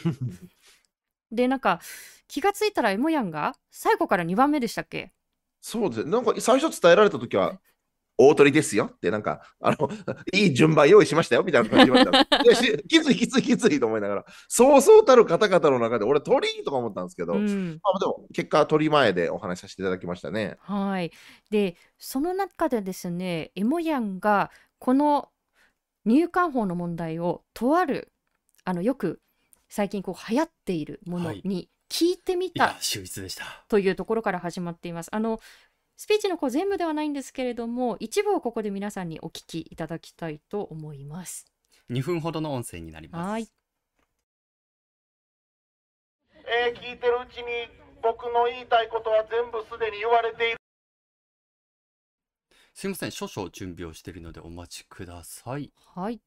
[1.30, 1.80] でなんか
[2.26, 5.12] 気がついたら M ヤンが最後から2番目でしたっけ？
[5.60, 6.04] そうです。
[6.04, 7.60] なんか最初伝えられたときは、
[8.18, 9.88] 大鳥ですよって、なんか、あの、
[10.34, 12.36] いい順番用意しましたよみたいな感じで言われた。
[12.42, 20.56] いやしきついきついきついと思いながら、そうそうたる方々の中で、俺鳥とか思ったんですけど、まうんあでも結果鳥前でお話しさせていただきましたね。
[20.60, 21.12] はい。
[21.50, 25.30] で、その中でですね、エモヤンがこの
[26.04, 28.12] 入管法の問題をとある
[28.64, 29.20] あのよく
[29.68, 33.44] 最近こう流行っているものはいに聞いてみいたや、秀逸でした。
[33.68, 35.08] というところから始まっています。
[35.10, 35.40] あの
[36.00, 41.44] スピーチのこう全部ではないんですけれども、一部をここで皆さんにお聞きいただきたいと思います。
[41.90, 43.28] 2分ほどの音声になります。
[43.30, 43.48] はい。
[46.46, 47.44] えー聞いてるうちに
[48.00, 50.58] 僕の言いたいことは全部すでに言われている
[52.72, 55.72] すいません、少々準備をしているのでお待ちください。
[55.96, 56.20] はい。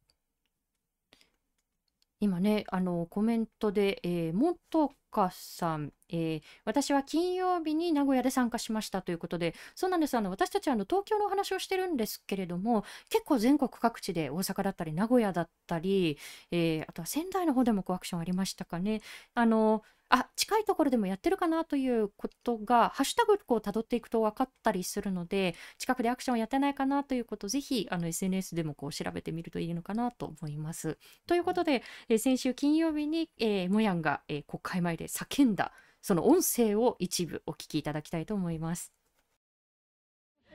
[2.19, 10.15] 今ね、あのコメントで、えー、もとかさん、えー私は金曜日に名古屋で参加しましたということで、そうなんです。
[10.17, 16.17] あの私たちはあの東京のお話をしてるんですけれども、結構全国各地で大阪だったり名古屋だったり、
[16.52, 19.02] えーあとは仙台の方でもこうアクションありましたかね。
[19.36, 30.97] あのあ近いところでもやってるかなということがハッシュタグこう辿っていくと分かったりするので近くでアクションやってないかなということをぜひあの SNS でもこう調べてみるといいのかなと思います。
[31.28, 38.91] ということで、えー先週金曜日に、えー、モヤンが、えー国会前叫んだその音声を一部お聞きいただきたいと思います。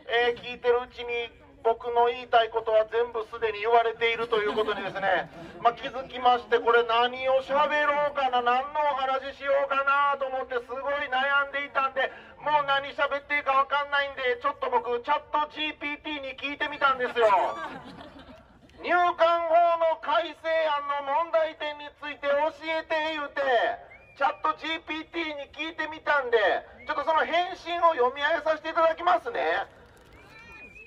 [0.09, 5.27] えー聞いてるうちに僕の言いたいことは全部すでに言われているということにですね、
[5.59, 12.07] まあ、気づきましてこれ何を喋ろうかな何のお話ししようかなと思ってすごい悩んでいたんで
[12.39, 17.27] もう何喋っていいか分かんないんでちょっと僕チャット GPT に聞いてみたんですよ
[18.87, 19.55] 入管法
[19.91, 23.43] の改正案の問題点について教えて言うて
[24.17, 26.41] チャット GPT に聞いてみたんで
[26.89, 29.69] ちょっとその返信を読み上げさせていただきますね。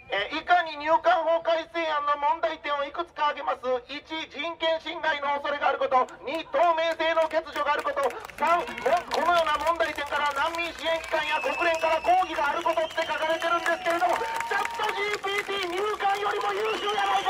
[0.10, 3.62] えいかに入管法改正案の問題点をいくつか挙げます。
[3.62, 4.02] 1
[4.34, 6.02] 人権侵害の恐れがあること。
[6.26, 8.02] 2透明性の欠如があること。
[8.42, 8.66] 3
[9.14, 14.18] このような問題点から難民支援機関や国連から抗議があることって書かれてるんですけれども
[14.50, 17.30] チャット GPT 入管よりも優秀やない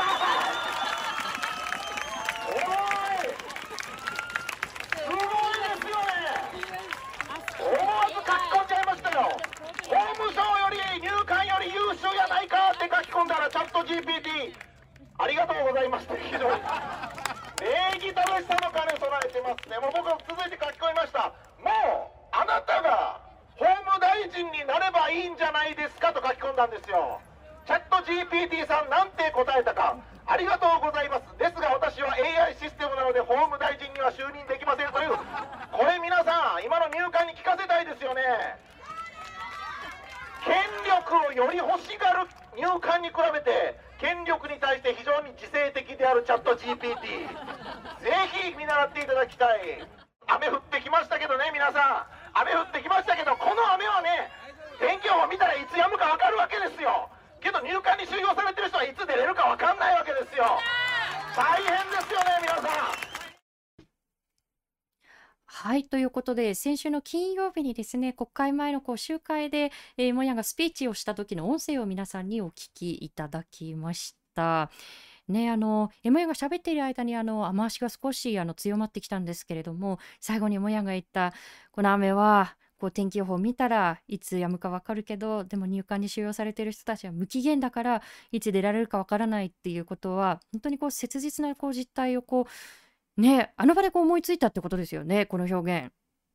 [2.48, 3.36] おい
[4.96, 6.40] すごいですよね
[7.60, 9.30] 思わず書き込んじゃいましたよ。
[9.86, 14.50] 法務省より入管より優秀やないかって書き込んだらチャット GPT
[15.18, 16.58] ありがとうございますって非常に
[17.62, 19.78] 礼儀正しさの兼ね備えてますね。
[19.78, 21.30] もう僕は続いて書き込みました。
[21.62, 23.22] もうあなたが
[23.54, 27.22] 法務大臣になればいいんじゃないですかと書き込んだんですよ。
[27.70, 29.94] チャット GPT さんなんて答えたか。
[30.26, 31.30] ありがとうございます。
[31.38, 35.14] ですが私は AI システムなので法務大臣には就任できませんという。
[35.14, 38.22] これ皆さん今の入管に聞かせたいですよね。
[40.44, 46.96] 権力をより欲しがる入管に比べて権力に対して非常に自制的であるチャット GPT
[48.00, 49.84] ぜひ見習っていただきたい。
[50.26, 52.38] 雨降ってきましたけどね皆さん。
[52.38, 54.30] 雨降ってきましたけどこの雨はね
[54.78, 57.10] 天気予報見たらいつ止むか分かるわけですよ。
[57.42, 60.60] けど入管に収容されてる人はいつ出れるか分かんないわけですよ。
[61.36, 63.09] 大変ですよね皆さん。
[65.52, 74.70] はいということで先週の金曜日にですね国会前のこう集会で、えー、モヤンがスピーチをした時の音声を皆さんにお聞きいただきました。
[75.28, 81.34] ねあのエモヤンが喋っている間にあの雨足が少しあの強まってきたんですけれども最後にエモヤンが言った
[81.72, 92.44] この雨はこう天気予報見たらいつ止むか分かるけどでも入管に収容されている人たちは無期限だからいつ出られるか分からないっていうことは本当にこう切実なこう実態をこう
[93.20, 95.92] ねあの場でこう思いついたってことですよねこの表現。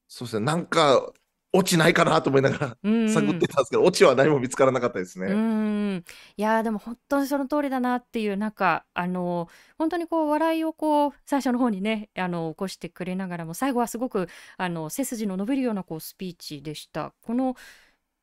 [0.07, 1.11] そうですね、なんか
[1.51, 5.33] 落ちないかなと思いながらうん探ってたんですけど、落ちは何も見つからなかったですうね。
[5.33, 6.03] ん、
[6.37, 17.13] いやーでも本当にその通りだなっていうなんかあの本当にこう笑いをこう最初の方にねあの起こしてくれながらも最後はすごくあの背筋の伸びるようなこうスピーチでした。
[17.21, 17.55] この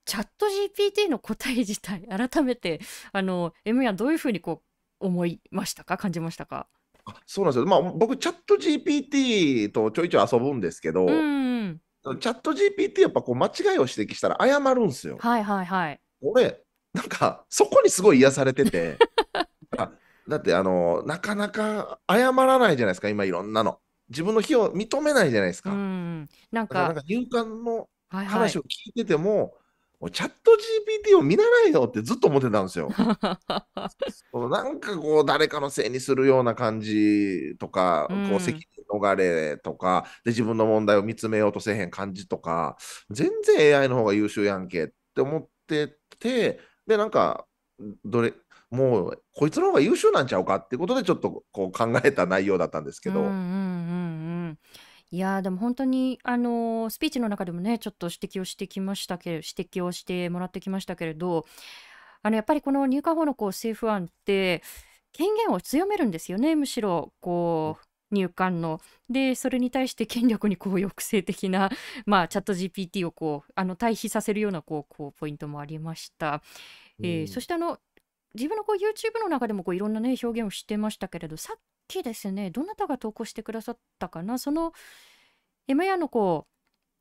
[0.04, 2.80] チャット GPT の答え自体改めて
[3.12, 4.62] あの M やんどういうふうにこ
[5.00, 5.96] う思いましたか？
[5.96, 6.66] 感じましたか？
[6.66, 6.81] あ
[7.26, 7.66] そうなんですよ。
[7.66, 11.80] まあ、僕、チャット GPT とちょいちょい遊ぶんですけど、うん
[12.20, 15.18] チャット GPT やっぱこう間違いを指摘したら謝るんですよ。
[15.20, 16.00] はいはいはい。
[16.20, 16.60] 俺、
[16.92, 18.98] なんか、そこにすごい癒されてて、
[19.78, 19.92] あ
[20.28, 23.78] だって、あの、なかなか謝らないじゃないですか、今いろんなの。
[24.08, 25.70] 自分の非を認めないじゃないですうか。
[25.70, 29.61] んなんかんか入管のはいはい話を聞いてても、もう
[30.10, 30.52] チャット
[31.10, 32.88] GPT を見習えよってずっと思ってたんですよ。
[34.50, 38.28] なんかこう誰かのせいにするような感じとか、うん。
[38.30, 42.76] こう責任逃れとかで自分の問題を見つめようとせえへん感じとか
[43.10, 47.46] 全然 AI の方が優秀やんけって思っててでなんか
[48.04, 48.34] どれ
[48.70, 53.71] もうこいつの方が優秀なんちゃうかってことでちょっとこう考えた内容だったんですけど、うんうん
[55.12, 61.44] いやーでも本当にあのースピーチの中でもねちょっと指摘をしてきましたけれ指摘をしてもらってきましたけれど
[62.22, 64.62] あのやっぱりこの入管法のこう政府案って
[65.12, 68.80] 権限を強めるんですよねむしろこう入管の。
[69.10, 71.70] でそれに対して権力にこう抑制的な、
[72.06, 76.42] まあ、チャット GPT をこうあの対比させるようなこうこうポイントもありました。
[77.02, 77.78] えーうんそしてあの
[78.34, 81.60] 自分のこう YouTube の中でもこういろんなね表現をしてましたけれどさっ
[82.00, 82.50] きですね。
[82.50, 84.38] どなたが投稿してくださったかな？
[84.38, 84.72] その
[85.68, 86.46] M ヤのこ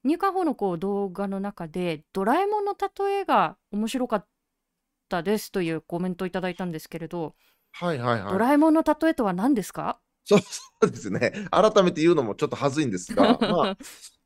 [0.03, 4.25] う入管法のこう動画の中でドラえもんの例えが面白かっ
[5.09, 7.35] たですというコメントをいただいたんですけれど、
[7.71, 8.31] はいはいはい。
[8.31, 9.99] ドラえもんの例えとは何ですか？
[10.25, 11.33] そうそうですね。
[11.51, 13.77] 改めて言うのもちょっと恥ずいんですが、 まあ、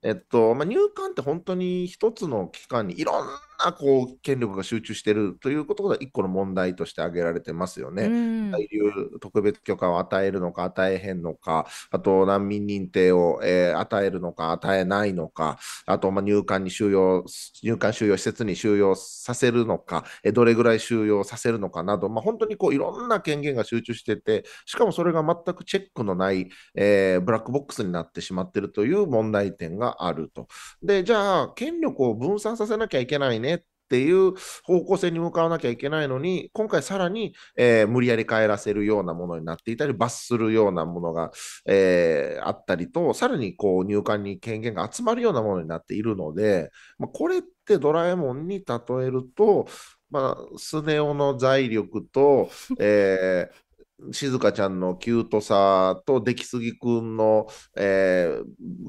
[0.06, 8.08] えっと、まあ、入管って本当に一つの機関にいろんなこう権力が集中してるということが一個の問題として挙げられてますようね。
[8.08, 17.26] ん在留特別許可を与えるのか与えへんのか、あと難民認定を、えー与えるのか与えないのか、あとまあ入管に収容、
[17.64, 30.48] 入管収容施設に収容させるのか、えーどれぐらい収容させるのかなど、まあ、本当にこういろんな権限が集中してて、しかもそれが全くチェックのない、えーブラックボックスになってしまっているという問題点があると。
[30.82, 41.32] で、じゃあ、権力を分散させなきゃいけないねっていう方向性に向かわなきゃいけないのに、今回さらに、えー無理やり帰らせるようなものになっていたり、罰するようなものが、
[41.66, 49.68] えーあったりと、さらにこう入管に権限が集まるようなものになっているので、まあ、これってドラえもんに例えると、
[50.10, 53.65] まあ、スネ夫の財力と、えー
[54.12, 58.44] 静香ちゃんのキュートさと出来すぎくんの、えー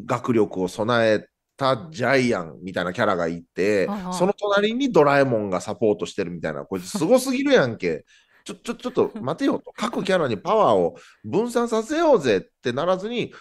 [0.04, 8.04] 学力を備えたジャイアンみたいなキャラがいてはいはい、その隣にドラえもんがサポートしてるみたいな、これすごすぎるやんけ。
[8.44, 9.72] ちょ、ちょ、ちょっと待てよと。
[9.76, 13.32] 各キャラにパワーを分散させようぜってならずに、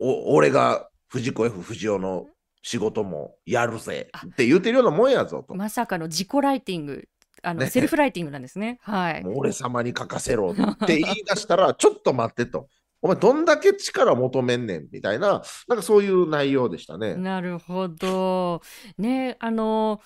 [0.00, 2.26] お、俺が藤子 F 不二雄の
[2.62, 5.54] 仕事もやるぜって言ってるようなもんやぞと。
[5.54, 7.08] まさかの自己ライティング
[7.42, 8.78] あの、ねセルフライティングなんですね。
[8.82, 9.24] はい。
[9.24, 10.54] 俺様に書かせろっ
[10.86, 12.68] て言い出したら、 ちょっと待ってと。
[13.00, 17.14] お前どんだけ力求めんねんみたいな、なんかそういう内容でしたね。
[17.14, 18.60] なるほど。
[18.96, 20.00] ね、あの、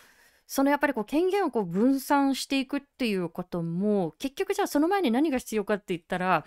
[0.47, 6.45] そのやっぱりこう権限をこう分散していくっていうことも、結局じゃあその前に何が必要かって言ったら、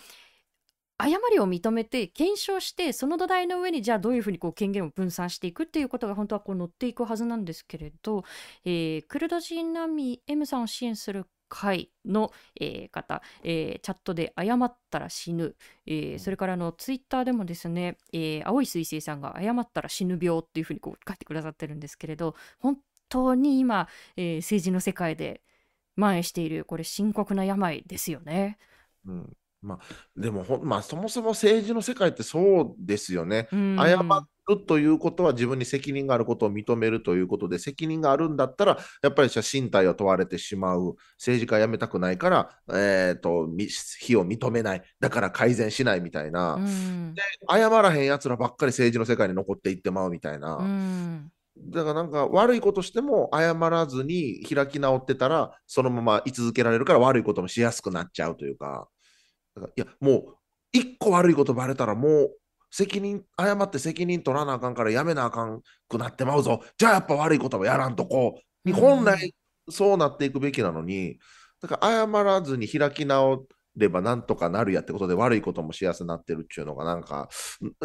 [0.97, 8.23] 誤りを認めて検証してその土台の上にじゃあどういうふうにこう権限を分散していくっていうことが本当はこう乗っていくはずなんですけれど、
[8.63, 15.55] えークルド人難民 M さんを支援する会の、えー方、えーチャットで謝ったら死ぬ、
[15.85, 22.77] えーそれからあのツイッターでもですね、えー青い彗星さんが謝ったら死ぬ病っていうふうにこう書いてくださってるんですけれど本
[23.09, 25.41] 当に今、えー政治の世界で
[25.97, 28.57] 蔓延しているこれ深刻な病ですよね。
[29.05, 29.79] うんまあ、
[30.15, 33.47] でもほん、まあ、そもそも政治の世界ってそうですよね。
[33.51, 33.97] うん謝
[34.47, 40.95] るということは自分に責任があることを認めるということで、責任があるんだったら、やっぱりじゃあ身体を問われてしまう。
[41.17, 44.83] 政治家辞めたくないから、えー、とみ非を認めない。
[44.99, 46.55] だから改善しないみたいな。
[46.55, 47.15] うん
[47.49, 50.57] 謝らへんやつらばっかり政治の世界に残っていってまうみたいな。
[50.57, 58.87] うんだからなんか悪いことしても謝らずに開き直ってたらそのまま居続けられるから悪いこともしやすくなっちゃうというか、
[59.75, 60.35] いやもう
[60.73, 62.37] 一個悪いことバレたらもう
[62.71, 66.61] 責任、謝って責任取らなあかんからやめなあかんくなってまうぞ。
[66.77, 68.73] じゃあやっぱ悪いこともやらんとこう。
[68.73, 69.33] 本来
[69.69, 71.17] そうなっていくべきなのに、
[71.61, 73.45] だから謝らずに開き直っ
[73.77, 77.29] ればなんとかなるやってことで悪いこともしやすくなってるっていうのがなんか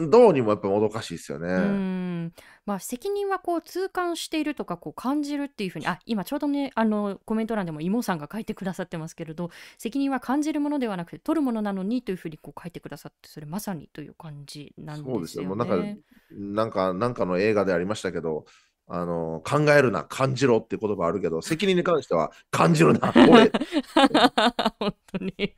[0.01, 1.49] んどうにもやっぱもどかしいですよね。
[1.49, 2.32] ん
[2.66, 15.20] まあ、責任はこう痛感しているとかこう感じるっていうふうにあ今ちょうどねあのコメント欄でも妹さんが書いてくださってますけれど責任は感じるものではなくて取るものなのにというふうにこう書いてくださってそれまさにという感じなんそうですよ。
[15.20, 15.99] ですよもうなんか、ね。
[16.30, 18.45] なんか、なんかの映画でありましたけど、
[18.93, 23.53] あの、考えるな、感じろって言葉あるけど、 責任に関しては感じるな、俺。
[24.80, 25.57] 本当に。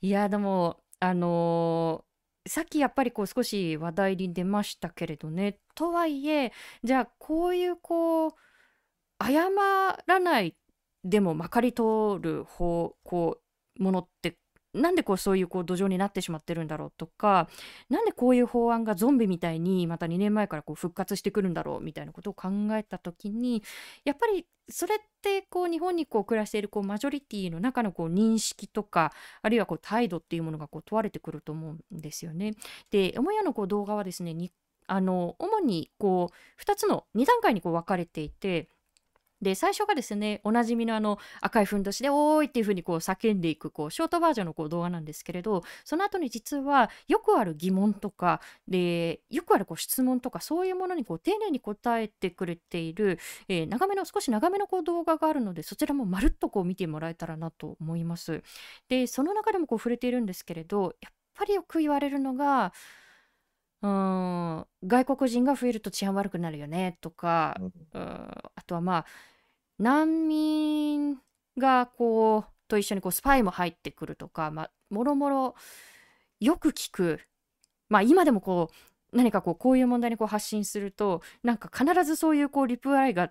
[0.00, 2.10] いやでもあのー
[2.48, 8.32] さっきやっぱりこう少し話題に出ましたけれどねとはいえじゃあこういうこう
[9.22, 9.50] 謝
[10.06, 10.56] らない
[11.04, 13.40] でもまかり通る方こ
[13.78, 14.38] うものって
[14.74, 17.48] なんでこうそういうこう土壌になってしまってるんだろうとか
[17.88, 23.62] なんでこういう法案がゾンビみたいにまた2年前からこう復活してくるんだろうみたいなことを考えた時に
[24.04, 29.12] やっぱりそれってこう日本にこう暮らしているこうマジョリティの中のこう認識とか
[29.42, 32.52] あるいはこう態度っていうものがこう問われてくると思うんですよね。
[32.90, 34.52] で、母屋のこう動画はですね、に
[34.86, 38.68] あの主にこう2つの2段階にこう分かれていて、
[39.42, 53.18] で最初がですねおなじみのあの赤いふんどしで「おーい!」っていうふうにこう叫んでいくこうショートバージョンのこう動画なんですけれどその後に実はよくある疑問とかでよくあるこう質問とかそういうものにこう丁寧に答えてくれている、
[53.48, 58.42] えー長めの少し長めのこう動画があるのでそちらもまるっとこう見てもらえたらなと思います。
[58.88, 62.72] でその中でもこう触れているんですけれどやっぱりよく言われるのが
[63.82, 64.66] うーん。
[64.84, 67.72] 外国人が増えると治安悪くなるよねとかうん。
[67.92, 68.02] うん。
[68.54, 69.06] あとはまあ
[69.78, 71.18] 難民
[71.58, 75.54] がこうと一緒にこうスパイも入ってくるとか、まあ、もろもろ
[76.40, 77.20] よく聞く、
[77.88, 78.70] まあ、今でもこ
[79.12, 83.30] う何かこうこういう問題にこう発信するとなんか必ずそういうこうリプライが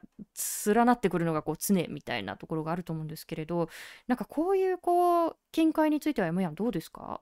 [0.67, 3.69] 連なってくるのがこう常みたいなところがあると思うんですけれど
[4.07, 7.21] なんかこういうこう見解については山やんどうですか？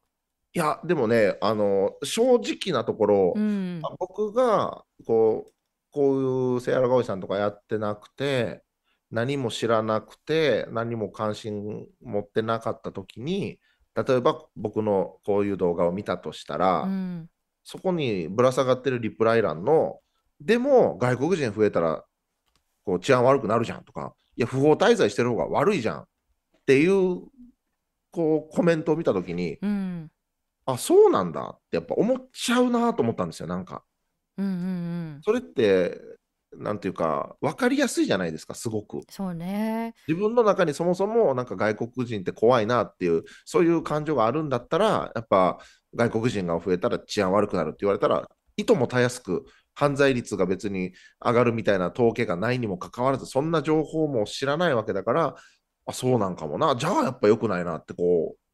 [0.57, 3.79] いや、でもね、あの、正直なところ、うん。
[3.83, 5.51] あ僕が、こう、
[5.91, 8.63] こういうセアラガオイさんとかやってなくて、
[9.11, 13.59] 何も知らなくて、何も関心持ってなかった時に、
[13.93, 17.29] 例えば僕のこういう動画を見たとしたら、うん。
[17.63, 19.99] そこにぶら下がってるリプライ欄の、
[20.41, 22.03] でも外国人増えたら
[22.83, 26.05] こう治安悪くなるじゃんとか、いや、不法滞在してる方が悪いじゃんっ
[26.65, 27.21] ていう
[28.09, 30.11] こうコメントを見たときに、うん
[30.67, 33.83] あ、そうなんだってやっぱ思っちゃうなと思ったんですよ、なんか。
[34.37, 34.55] うんうんう
[35.17, 35.99] んそれって、
[36.55, 39.01] なんていうか、分かりやすいじゃないですか、すごく。
[39.09, 45.59] そうね自分の中にそもそもなんか外国人って怖いなっていう、そういう感情があるんだったら、やっぱ
[45.95, 50.93] 外国人が増えたら治安悪くなるって言われたら、いともたやすく犯罪率が別に
[51.23, 55.35] 上がるみたいな統計がないにもかかわらず、そんな情報も知らないわけだから、
[55.85, 58.46] あ、そうなんかもな、じゃあやっぱ良くないなって、こう、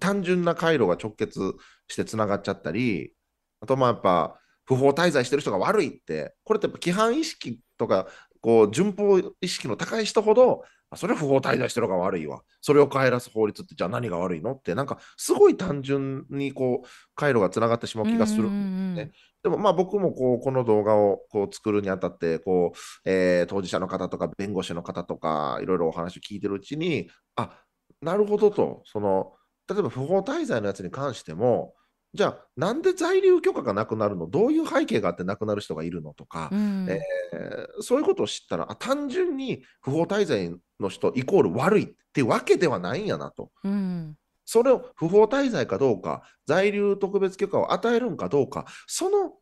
[0.00, 1.54] 単純な回路が直結
[1.88, 3.12] してつながっちゃったり、
[3.60, 8.06] あとまあやっぱ、不法滞在してる人が悪いって、これってやっぱ規範意識とか、
[8.40, 12.42] こう順法意識の高い人ほど、あそれは不法滞在してる方が悪いわ。
[12.60, 14.52] それを帰らす法律ってじゃあ何が悪いの？
[14.52, 18.44] って、なんかすごい単純にこう回路がつながってしまう気がする。
[18.44, 19.12] うんうんうんね
[19.42, 22.78] でもまあ僕もこうこの動画をこう作るにあたってこう、
[23.08, 27.52] えー当事者の方とか弁護士の方とかいろいろお話を聞いてるうちにあ
[28.00, 29.34] なるほどとその
[29.68, 31.74] 例えば不法滞在のやつに関しても
[32.14, 34.26] じゃあなんで在留許可がなくなるの？
[34.26, 36.86] どういう背景があってなくなる人がいるのとか、うん。
[36.88, 43.50] えーそういうことを知ったらあ単純に不法滞在の人イコール悪いっていうわけではないんやなと。
[43.64, 44.16] うん。
[44.46, 49.34] それを不法滞在かどうか、在留特別許可を与えるんかどうか、その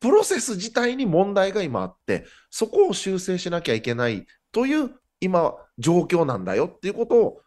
[0.00, 7.40] プロセス自体に問題が今あって、そこを修正しなきゃいけないという今、状況なんだよっていうことを、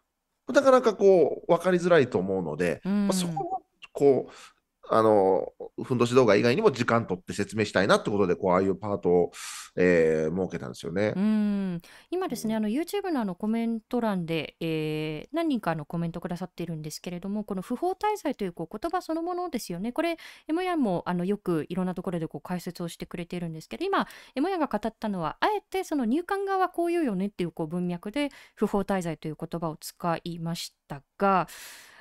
[0.53, 3.07] なかなかこう分かりづらいと思うので、うん。
[3.07, 3.61] まあ、そこを
[3.93, 4.54] こう、
[4.89, 5.51] あの、
[5.83, 9.31] ふんどし動画以外にも時間取って説明したいなってことで、こう、ああいうパートを、
[9.77, 11.13] えー設けたんですよね。
[11.15, 11.81] うん。
[12.09, 19.91] 今ですねあの YouTube のあのコメント欄で、えー何人かあのコメントくださっているんですけれどもこの不法滞在というこう言葉そのものですよね。
[19.91, 20.17] これ
[20.47, 31.47] エモヤンもあのよくいろんなところでこう解説をしてくれているんですけど今エモヤンが語ったのはあえてその入管側はこう言うよねっていうこう文脈で不法滞在という言葉を使いましたが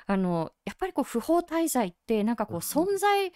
[0.07, 3.31] あのやっぱりこう不法滞在ってなんかこううん存在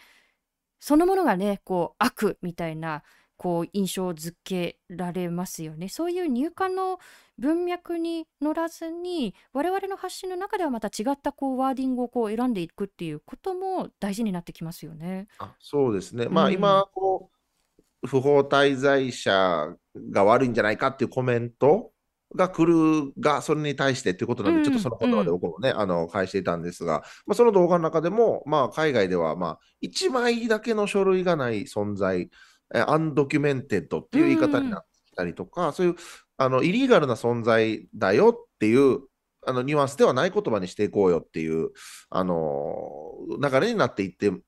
[0.80, 3.04] そのものがねこう悪みたいな
[3.38, 5.88] こう印象づけられますよね。
[5.88, 7.00] そういう入管の
[7.38, 15.28] 文脈に乗らずに我々の発信の中ではまた違ったこうワーディングをこう選んでいくっていうことも大事になってきますよね。
[15.38, 16.28] あそうですね。
[16.28, 17.32] まあうん今、こ
[18.04, 19.76] う、不法滞在者
[20.12, 21.94] が悪いんじゃないかっていうコメント
[22.36, 32.30] が来るが、それに対してっていうことなんで、ちょっとその言葉で僕もね、あの返していたんですが、まあ、その動画の中でも、まあ、海外では、まあ、1枚だけの書類がない存在、
[32.74, 35.96] え undocumented っていう言い方になってきたりとか、そういう
[36.38, 39.00] あのイリーガルな存在だよっていう
[39.46, 41.70] あのニュアンスではない言葉にしていこうよっていう、
[42.10, 44.44] あの流れになっていってる。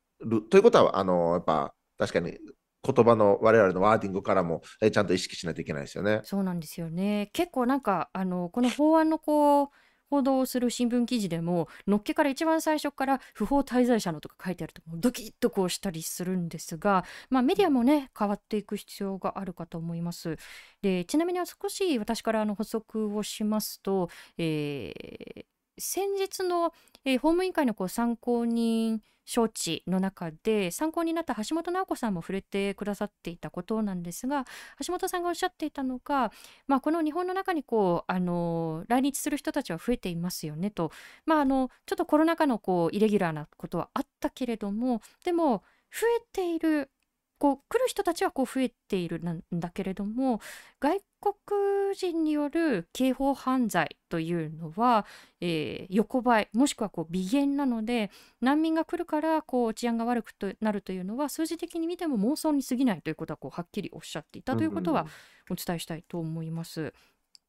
[0.51, 2.37] ということは、あのやっぱ確かに
[2.83, 6.21] 言葉の我々のワーディングからも、えちゃんと意識しないといけないですよね。
[6.23, 7.29] そうなんですよね。
[7.33, 9.69] 結構なんかあのこの法案のこう
[10.11, 20.37] 報道をする新聞記事でものっけから一番最初から不法滞在者のとか書いてあるとドキッとこうしたりするんですが、まあ、メディアもね変わっていく必要があるかと思います。
[20.81, 25.45] でちなみに少し私からの補足をしますと、えー、
[25.79, 26.73] 先日の、
[27.05, 29.01] えー、法務委員会のこう参考人
[29.31, 34.45] 招致の中で参考になった橋本直子さんも触れてくださっていたことなんですが
[34.85, 36.31] 橋本さんがおっしゃっていたのが、
[36.67, 40.91] まあ、この日本の中にこうあの来日する人たちは増えていますよねと、
[41.25, 46.89] まあ、あのちょっとコロナ禍のこうイレギュラーなことはあったけれどもでも増えている
[47.37, 50.41] こう来る人たちはこう増えているなんだけれども
[50.79, 55.05] 外国人による刑法犯罪というのは、
[55.39, 58.09] えー、横ばいもしくはこう微減なので
[58.41, 65.05] 難民が来るからこう治安が悪くなるというのは数字的に見ても妄想に過ぎないということはこうはっきりおっしゃっていたということは
[65.49, 66.93] お伝えしたいと思います。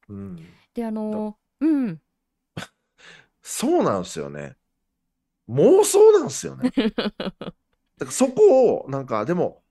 [0.07, 0.39] うん、
[0.73, 2.01] であのうん
[3.41, 4.55] そうなんですよね。
[5.49, 6.71] 妄想なんですよね。
[6.77, 9.63] だからそこをなんかでも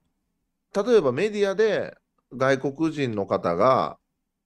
[0.75, 1.97] 例えばメディアで
[2.37, 3.99] 外国人の方が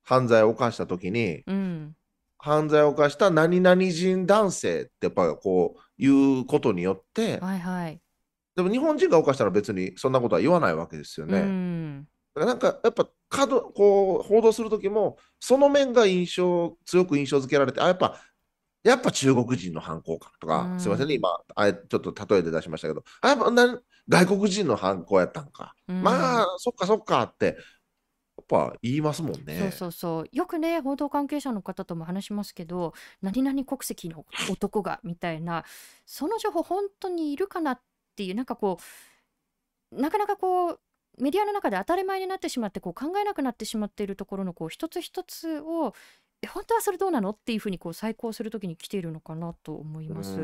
[0.02, 1.96] 犯罪を犯したときに、うん、
[2.38, 8.00] 犯罪を犯した何々人男性ってやっぱこう言うことによって、はいはい、
[8.54, 11.40] でも日本人が犯したら別にそんなことは言わないわけですよね。
[11.40, 18.20] うん、なんかやっぱ過度こう報道する時もその面が印象強く印象付けられてあやっぱ
[18.84, 27.52] やっぱ中国人の犯行かとか、うん、すみませんね今あちょっと例えで出しましたけどあやっぱな外国人の犯行やったんか、うん、まあそっかそっかってや
[28.42, 29.58] っぱ言いますもんね。
[29.58, 35.64] そうそうそうよくね報道関係者の方とも話しますけど何々国籍の男がみたいな
[36.04, 37.80] その情報本当にいるかなっ
[38.14, 38.78] ていうなんかこ
[39.92, 40.80] うなかなかこう
[41.18, 45.94] メディアの中で当たり前になってしまってこう考えなくなってしまっているところのこう一つ一つを
[46.48, 50.38] 本当はそれどうなのっていうふうにこう再考するときに来ているのかなと思います。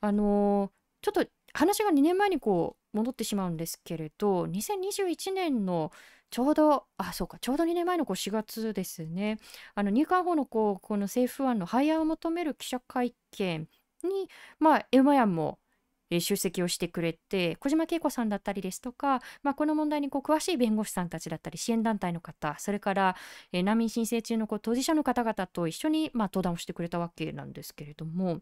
[0.00, 0.70] あの
[1.02, 5.92] ちょっと話が2年前にこう戻ってしまうんですけれど2021年の
[6.30, 9.38] ちょうどあそうかちょうど2年前のこう4月ですね
[9.74, 13.68] あの入管法のこうこの政府案の廃案を求める記者会見
[14.02, 14.28] に
[14.58, 15.58] まあエマヤンも
[16.10, 23.16] 出席をしてくれて小島恵子さんだったりですとか、まあ、この問題にこう詳しい弁護士さんたちだったり支援団体の方それから、
[23.52, 28.40] 難民申請中のこう当事者の方々と一緒に、ま、登壇をしてくれたわけなんですけれども。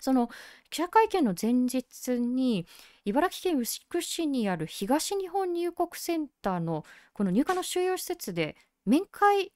[0.00, 0.28] その
[0.70, 2.66] 記者会見の前日に
[3.04, 9.52] 茨城県牛久市にある東日本入国センターのこの入管の収容施設で面会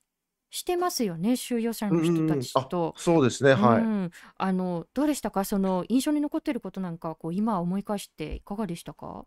[0.51, 2.95] してますよね収容者の人たちと。
[2.99, 5.45] そうですねはい、うん、あのどうでしたか？
[5.45, 9.25] その印象に残っていることなんかこう今思い返していかがでしたか？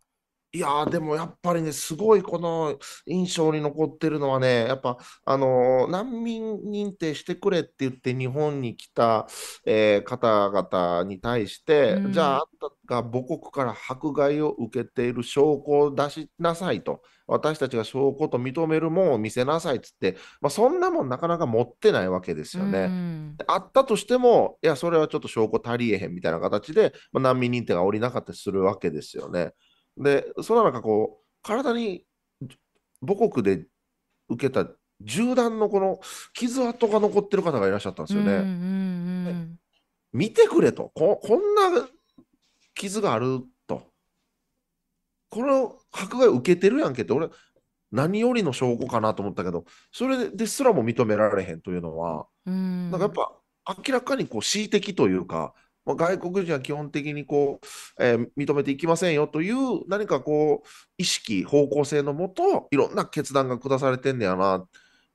[0.56, 9.28] いやでもやっぱりね、すごいこの印象に残ってるのはね、やっぱ、あのー、難民認定してくれって言って日本に来た、
[9.66, 22.84] えー、方々に対して、うん、じゃあ、あんたが母国から迫害を受けている証拠を出しなさいと、私たちが証拠と認めるもんを見せなさいっつって、まあ、そんなもんなかなか持ってないわけですよね。
[22.84, 29.51] うん、あったとしても、いや、それはちょっと証拠足りえへんみたいな形で、まあ、難民認定が下りなかったりするわけですよね。
[29.98, 32.06] で、そんな中、こう、体に
[33.06, 33.66] 母国で
[34.30, 34.68] 受けた
[35.02, 36.00] 銃弾のこの
[36.34, 39.58] 傷跡が残ってる方がいらっしゃったんですよね。
[40.14, 40.91] 見てくれと。
[40.96, 41.88] こ、こんな
[42.74, 43.84] 傷があると。
[45.30, 47.30] この迫害を受けてるやんけって、俺、
[47.91, 52.52] 何よりの証拠かなと思ったけど、それですらも認められへんというのは、な
[52.89, 53.32] んかやっぱ
[53.86, 55.54] 明らかにこう恣意的というか、
[55.86, 60.68] まあ、外国人は基本的にこう、えー、認めていきませんよという何かこう
[60.98, 64.66] 意識方向性のもといろんな決断が下されてんねやな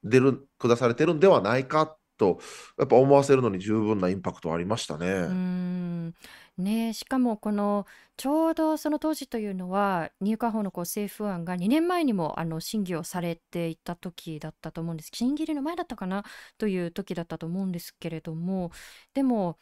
[0.05, 2.39] 出る下されてるんではないかと
[2.79, 5.07] やっぱ思わせるのに十分なインパクトありましたね。
[5.07, 6.15] うん
[6.59, 16.25] ねしかもこのちょうどその当時というのは入管法のこう政府案が2年前にもあの審議をされていた時だったと思うんです審議入りの前だったかな
[16.59, 18.71] という時だったと思うんですけれども
[19.15, 19.57] でも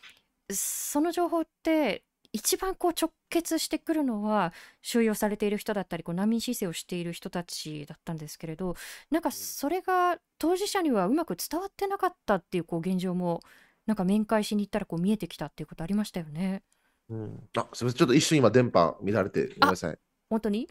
[0.51, 8.77] その情報って一番こう直結してくるのは収容されている人だったりこう難民申請をしている人たちだったんですけれど
[9.11, 13.41] なんかそれが当事者にはうまく伝わってなかったっていうこう現状も
[13.87, 16.63] なんか面会しに行ったらこう見えてきたっていうことありましたよね。
[17.09, 17.99] うん、あ、すみません。
[17.99, 19.99] ちょっと一瞬今電波乱れて、ごめんなさい。
[20.29, 20.69] 本当に？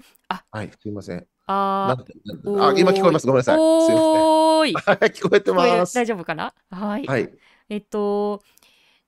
[0.52, 1.26] はい、すみません。
[1.48, 2.04] ああ、
[2.78, 3.26] 今聞こえます？
[3.26, 3.58] ごめんなさい。
[3.58, 4.76] おーい
[5.10, 5.96] 聞こえてます。
[5.96, 6.54] 大丈夫かな？
[6.70, 7.08] はい。
[7.08, 7.34] はい。
[7.70, 8.44] えっと、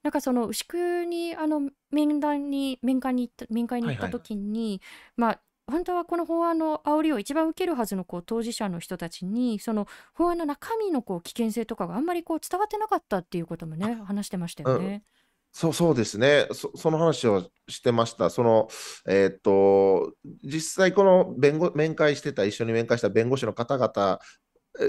[0.04, 4.82] なんかその牛久にあの面談に面会に行った面会に行ったはいはい時に、
[5.16, 15.04] まあ本当はこの法案の煽りを一番受けるはずのこう当事者の人たちにその法案の中身のこう危険性とかがあんまりこう伝わってなかったっていうこともね話してましたよね。
[15.52, 18.30] そうそうですねそ、その話をしてました。
[18.30, 18.68] その、
[19.08, 24.20] えーっと、実際この弁護、面会してた、一緒に面会した弁護士の方々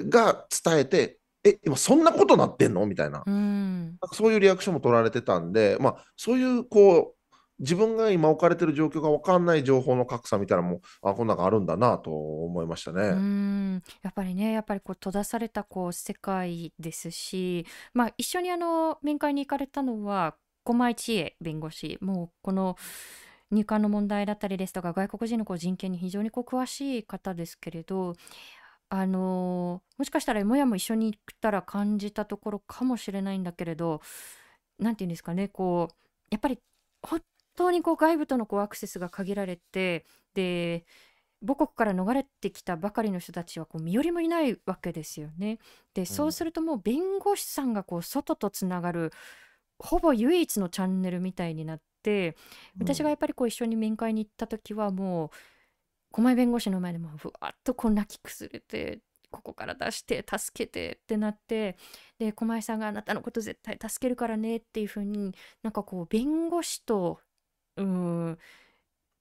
[0.08, 2.86] が伝えて、え、今そんなことなってんの？
[2.86, 3.22] みたいな。
[3.26, 7.14] うんそういうリアクションも取られてたんで、まあ、そういう、こう、
[7.58, 13.10] 自分が今置かれてる状況が分かんない情報の格差みたいなのも、あ、こんなんがあるんだなと思いましたうね。
[13.10, 22.76] んやっぱりねやっぱりこう閉ざされたこう世界ですし、まあ、一緒にあの面会に行かれたのは駒井千恵弁護士もうこの
[23.50, 28.14] 入管の問題だったりですとか外国人のこう人権に非常にこう詳しい方ですけれど
[28.90, 34.02] あのもしかしたらもやも一緒に行ったら感じたところかもしれないんだけれど
[34.78, 35.94] なんていうんですかねこう
[36.30, 36.58] やっぱり
[37.02, 37.22] 本
[37.54, 40.84] 当にこう外部とのこうアクセスが限られてで
[41.46, 45.58] 母国から逃れてきたばかりの人たちはこう身寄りもいないわけですよね。
[45.94, 49.12] でそうするともう弁護士さんがこう外とつながる
[49.78, 52.36] ほぼ唯一のチャンネルみたいになって
[52.78, 55.30] 私がやっぱりこう一緒に面会に行った時はもう
[56.12, 59.00] 狛江弁護士の前でもうふわっとこう泣き崩れて
[59.30, 61.76] ここから出して助けてってなって
[62.18, 67.20] で狛江さんがあなたのこと絶対助けるからねっていう風になんかこう弁護士と
[67.76, 68.38] うーん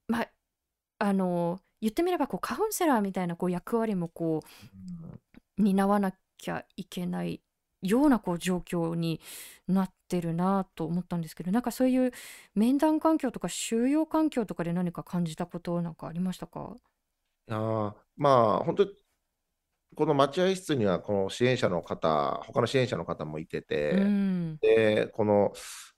[0.08, 0.30] まあ
[0.98, 4.42] あの言ってみればこうカウンセラーみたいなこう役割もこ
[5.58, 7.40] う担わなきゃいけない
[7.82, 9.20] ようなこう状況に
[9.68, 12.12] なってるなと思ったんですけどなんかそういう
[12.54, 16.76] 面談環境とか収容環境とかで何か感じたことなんかありましたか？
[17.48, 18.90] いやーまあ、本当に、
[19.96, 24.58] この待合室には、この支援者の方、他の支援者の方もいてて、うん。
[24.60, 25.52] で、この、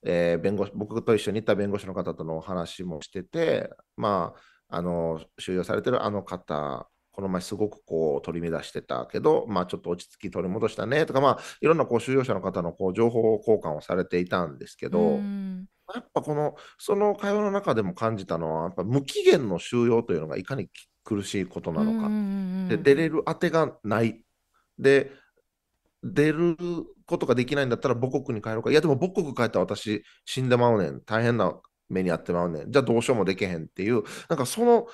[0.05, 4.35] えー弁護士、僕と一緒に行った弁護士の方との話もしてて、ま
[4.68, 20.69] あ、あの、収容されてるあの方、この前すごくこう取り乱してたけど、まあちょっと落ち着き取り戻したねとか、まあいろんなこう収容者の方のこう情報交換をされていたんですけど、うんやっぱこの、その会話の中でも感じたのは、やっぱ無期限の収容というのがいかに
[21.05, 22.09] 苦しいことなのか。
[22.69, 24.25] で、出れる当てがない。
[24.79, 25.11] で、
[26.03, 26.57] 出る
[27.07, 28.71] ことができないんだったら母国に帰ろうか。
[28.71, 31.01] いや、でも母国帰ったら私死んでまうねん。
[31.03, 31.53] 大変な
[31.89, 32.71] 目に遭ってまうねん。
[32.71, 34.87] じゃあどうしようもできへんっていう、なんかその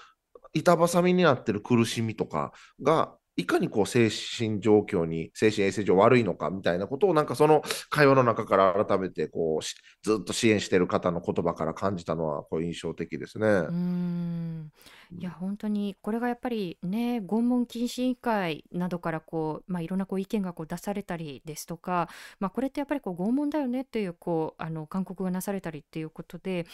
[0.54, 9.64] 板挟みになってる苦しみとかが、いかにこう精神状況に、精神衛生上悪いのかみたいなことを、なんかその会話の中から改めてこう
[10.02, 13.46] ずっと支援してる方の言葉から感じたのはこう印象的ですね。
[13.46, 14.72] うん
[15.16, 22.08] いや本当にこれがやっぱりね拷問禁止委員会などからこう、まあ、いろんなこう意見がこう出されたりですとか、
[22.40, 26.66] まあ、これってやっぱりこう拷問だよねというこうあの勧告がなされたりっていうことで、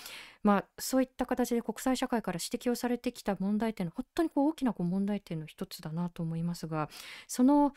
[0.43, 6.89] まあ、そういった形で国際社会から指摘をされてきた問題点の本当にこう大きなこう問題点の一つだなと思いますが
[7.28, 7.72] その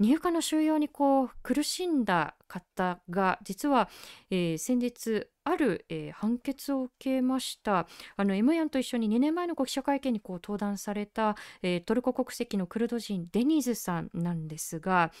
[0.00, 3.88] 入管の収容にこう苦しんだ方が実は、
[4.30, 7.86] えー先日ある、えー判決を受けました。
[8.16, 15.12] あの M ヤンと一緒に2年前の記者会見にこう登壇された、えートルコ国籍のクルド人デニーズさんなんですが、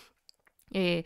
[0.72, 1.04] えー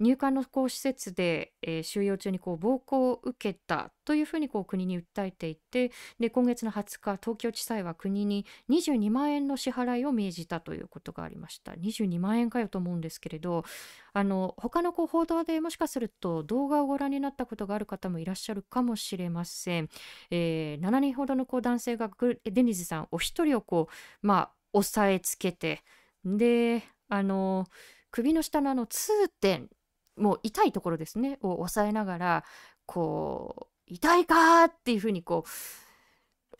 [0.00, 11.72] 入管のこう施設で、えー収容中にこう暴行を受けたというふうにこう国に訴えていてで今月の20日東京地裁は国に22万円の支払いを命じたということがありました。
[11.72, 13.64] 22万円かよと思うんですけれど
[14.12, 19.88] あの他のこう報道でもしかすると動画をご覧になったことがある方もいらっしゃるかもしれません、
[20.30, 22.10] えー7人ほどのこう男性が
[22.44, 23.88] デニズさんお一人をこ
[24.22, 25.82] うまあ押さえつけて
[26.24, 27.66] であの
[28.10, 29.68] 首の下のあの痛点
[30.16, 32.44] もう痛いところですねを押さえながら
[32.86, 35.44] こう痛いかっていうふうにこ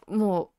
[0.09, 0.51] うもう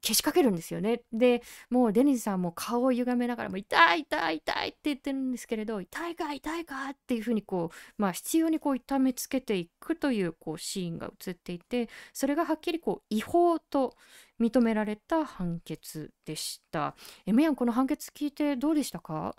[0.00, 13.96] けしかけるんですよねでもうデニーズさんも顔を歪めながらも痛い痛い痛いって言ってるんですけれど痛いか痛いかっていうふうにこうまあ必要にこう痛めつけていくというこうシーンが映っていてそれがはっきりこう違法と
[14.40, 16.94] 認められた判決でした。
[17.26, 19.34] えメヤンこの判決聞いてどうでしたか？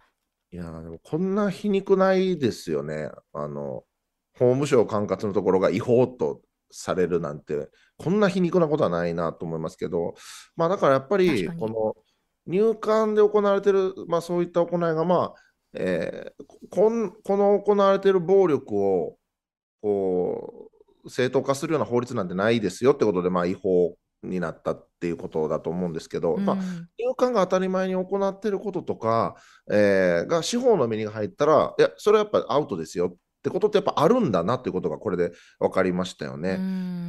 [0.52, 3.10] いやーでもこんな皮肉ないですよね。
[3.34, 3.84] あの、
[4.34, 6.42] 法務省管轄のところが違法と
[6.72, 10.16] されるなんて、こんな皮肉なことはないなと思いますけど、
[10.56, 11.48] まあだからやっぱり。
[11.48, 11.96] この
[12.48, 15.42] 入管で行われている、まあそういった行いが、まあ、
[15.74, 19.18] えーこんこの行われている暴力を
[19.82, 20.72] こ
[21.04, 26.62] う正当化するような法律なんてないですよってことで、まあ、違法になったっていうことだと思うんですけど、まあ、うん。
[26.98, 29.36] 入管が当たり前に行っていることとか、
[29.72, 36.58] えーが司法の目に入ったら、いや、それはやっぱアウトですよってことってやっぱあるんだなっていうことがこれで分かりましたようね。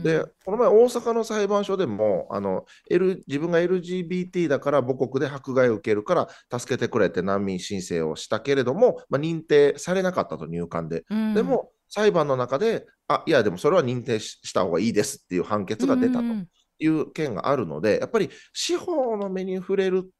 [0.05, 0.31] で、ん。
[0.45, 11.05] この前、大阪の裁判所でも、あの、L、自分が LGBT だから母国で迫害を受けるから助けてくれって難民申請をしたけれども、まあ、認定されなかったと入管で。
[11.11, 11.35] うん。
[11.35, 16.47] でも、裁判の中で、あ、いや、でもそれは認定しした方がいいですっていう判う決が出たとん。
[16.81, 20.11] いう件があるので、やっぱり司法の目に触れる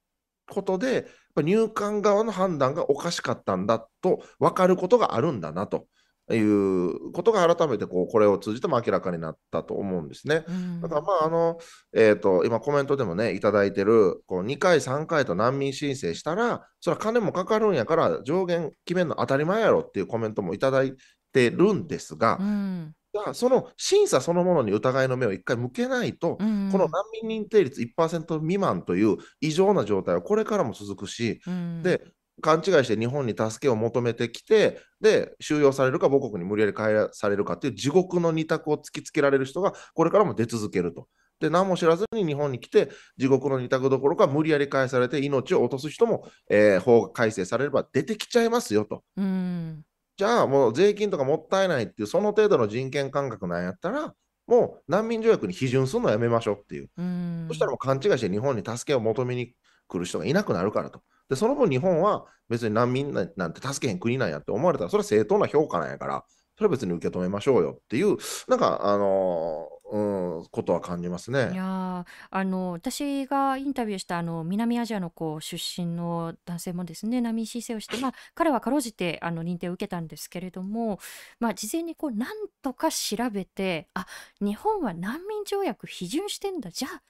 [0.49, 1.07] ことで、
[1.37, 5.87] 入管側の判断がおかしかったんだと分かることがあるんだなと
[6.35, 10.45] いうことが改めてこうこれを通じても明らかになったと思うんですね。
[10.47, 11.05] うだからん。
[11.05, 11.59] まああの、
[11.93, 20.95] えーと、今コメントでもね、いただいてるこう2回、3回と難民申請したら、それは金もかかるんやから上限決めるの当たり前やろっていうコメントもいただい
[21.33, 22.93] てるんですが、うん。
[23.35, 26.91] その審査そのものに疑いの目を一回向けないと、うこのん。
[26.91, 31.83] 難民認定率1%未満という異常な状態はこれからも続くし、うん。
[31.83, 32.03] で、
[32.43, 36.83] 勘違いして日本に助けを求めてきて、で、収容されるか母国に無理やり帰
[37.13, 41.09] されるかっていう地獄の二択を突きつけられる人がこれからも出続けると。
[41.41, 49.03] で、何も知らずに日本に来て、地獄の二択どころか無理やり返されて命を落とす人も、えー法改正されれば出てきちゃいますよと。
[49.17, 49.85] うん。
[50.21, 54.13] じゃあもう税金とかもったいないっていうその程度の人権感覚なんやったら、
[54.47, 56.91] もう難民条約に批准するのやめましょうっていう。
[56.99, 57.73] うそしたらん。
[57.73, 59.55] もう勘違いして日本に助けを求めに
[59.89, 61.01] 来る人がいなくなるからと。
[61.31, 66.23] で、その分日本は別に難民なんて助けへん国なんやって思われたら、それは正当な評価なんやから、
[66.59, 69.99] それは別に受け止めましょうよっていう、なんか、あのーう
[70.43, 71.57] ん、ことは感じますい。
[71.57, 81.01] やあの私がインタビューしたあの南アジアのこう出身の男性もですね難民申請をして、まあ、彼はかろうじてあの認定を受けたんですけれども、
[81.41, 82.29] まあ、事前にこう何
[82.63, 84.07] とか調べてあ
[84.41, 87.03] 日本は難民条約批准してんだじゃあ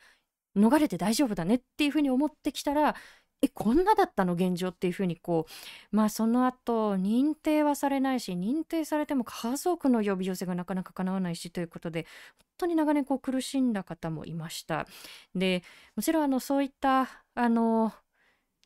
[0.56, 2.96] 逃れて大丈夫だねっていうふうに思ってきたら
[3.42, 4.34] えこんなだったの？
[4.34, 5.46] 現状っていうふうにこ
[5.92, 12.02] うまあその後認定はされないし認定されても家族の呼び寄せがなかなか叶わないしということで
[12.38, 14.86] 本当に長年こう苦しんだ方もいました。
[15.34, 15.62] で
[15.96, 17.92] もちろんあのそういったあの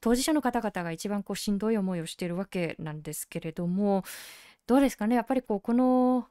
[0.01, 4.03] 当事者の方々が一番こうしんどい思いをしているわけなんですけれども
[4.67, 5.15] どうですかね？
[5.15, 6.27] やっぱりこうこの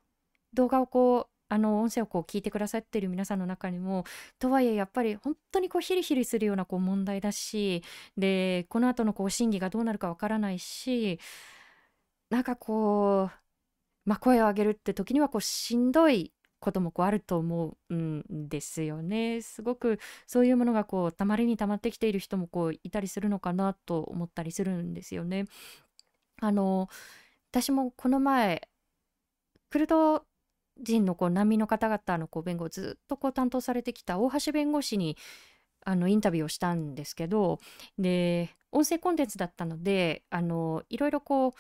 [0.53, 4.05] 動画をこうあの音声をこう聞いてくださってる皆さんの中にも
[4.39, 7.83] とはいえやっぱり本当にこうヒリヒリするようなこう問題だし
[8.17, 11.19] でこの後のこう審議がどうなるかわからないし
[12.31, 19.41] なんかこう、まあ、声を上げるって時にはこうしんどいこともこうあると思うんですよね。
[19.43, 25.45] すごくそういうものがこうたまりにたまってきている人もこういたりするのかなと思ったりするんですよね。
[26.41, 26.89] あの
[27.51, 28.67] 私もこの前
[29.69, 30.25] クルド
[30.81, 35.17] 人のこう難民の方々のこう弁護をずっとこう担当されてきた大橋弁護士に
[35.85, 37.59] あのインタビューをしたんですけど
[37.97, 41.51] で音声コンテンツだったのであのいろいろこう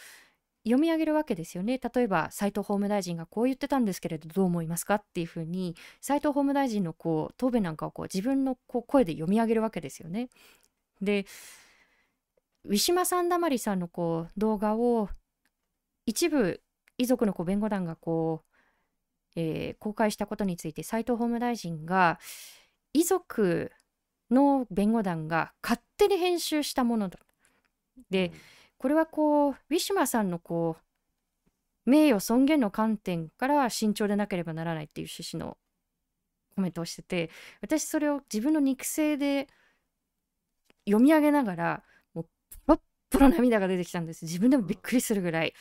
[0.65, 10.29] 読み上げるわけですよね例えば斉藤法務大臣がこう言ってたんですけれどどう思いますかっていうふうに斉藤法務大臣のこう答弁なんかをこう自分のこう声で読み上げるわけですよね。
[11.01, 11.25] で
[12.65, 15.09] ウィシュマ・サンダマリさんのこう動画を
[16.05, 16.61] 一部
[16.97, 18.52] 遺族のこう弁護団がこう、
[19.35, 22.19] えー公開したことについて斉藤法務大臣が
[22.93, 23.71] 遺族
[24.31, 27.19] の弁護団が勝手に編集したものだ。
[28.09, 28.31] で、
[28.77, 30.77] これはこうウィシュマさんのこ
[31.85, 35.57] う名誉尊厳の観点から慎重でなければならないっていう趣旨の
[36.55, 37.29] コメントをしてて
[37.61, 39.47] 私それを自分の肉声で
[40.85, 42.25] 読み上げながらもう
[42.65, 42.79] ポロッ
[43.09, 44.25] ポロ涙が出てきたんです。
[44.25, 45.53] 自分でもびっくりするぐらい。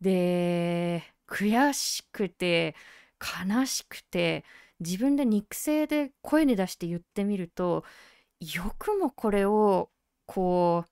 [0.00, 2.74] で悔しくて
[3.20, 4.44] 悲しくて
[4.80, 7.84] 自分で肉声で声に出して言ってみると
[8.40, 9.90] よくもこれを
[10.26, 10.84] こ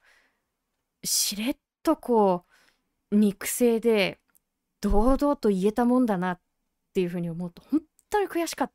[1.02, 2.44] うしれっとこ
[3.10, 4.20] う肉声で
[4.80, 6.40] 堂々と言えたもんだなっ
[6.94, 8.72] ていうふうに思うと本当に悔しかっ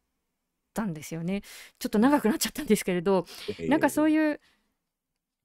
[0.74, 1.42] たんですよね。
[1.80, 3.26] ちょっと長くなっちゃったんですけれど
[3.68, 4.40] なんかそういう。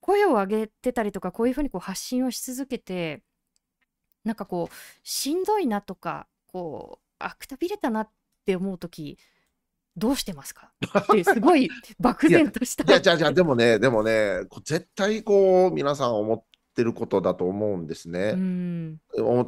[0.02, 3.22] 声を上げてたりとかこういうふうにこう発信をし続けて
[4.24, 8.10] なんかこうしんどいなとかこうあくたびれたなっ
[8.46, 9.18] て思う時
[9.96, 10.72] どうしてますか？
[10.98, 11.68] って すごい
[12.00, 18.34] 漠然としたいや、じゃあ、じゃあ、でもね、でもね、絶対こう、皆さん思っってることだと思うんですうね。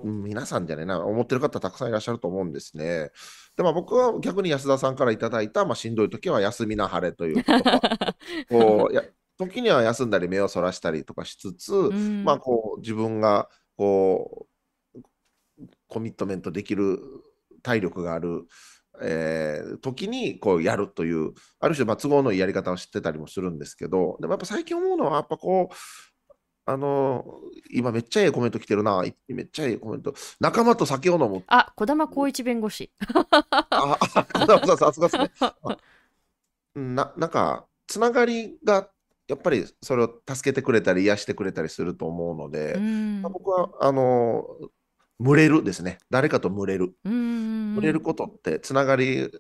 [0.05, 3.11] 皆さんじゃねえな、思ってる方たくさんいらっしゃると思うんですね。
[3.57, 8.15] で、まあ、僕は逆に安田さんからいただいた、まあ、しんどい時は休みなはれという言葉、
[8.51, 9.03] こうや
[9.39, 12.25] 時には休んだり目をそらしたりとかしつつ、うん。
[12.25, 14.54] まあ、こう自分がこう
[15.89, 16.99] コミットメントできる
[17.63, 18.47] 体力がある、
[19.03, 25.75] えー時にこうやるという、ある種、まあ、都合のいいやり方を知ってたりもするんですけど、でもやっぱ最近思うのは、やっぱこう、
[26.67, 27.25] あの
[27.71, 31.43] 今めっちゃええコメント来てるな、いめっちゃええコメント、仲間と酒を飲む。
[31.47, 32.91] あ、児玉光一弁護士。
[33.13, 35.33] あ、あ、小田さんさすがですね。
[35.41, 35.77] あ
[36.75, 38.89] な、なんか、つながりが、
[39.29, 42.79] やっぱりそれを助けてくれたり、癒してくれたりすると思うのうで、
[43.23, 44.45] 僕は、あの、
[45.21, 45.99] 群れるですね。
[46.11, 46.95] 誰かと群れる。
[47.05, 47.75] うん。
[47.75, 49.31] 群れることって、つながり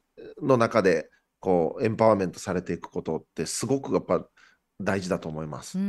[0.42, 1.10] の中で、
[1.40, 4.26] こう、エンパワーメントされていくことって、すごくやっぱ
[4.84, 5.78] 大事だと思います。
[5.78, 5.86] うんう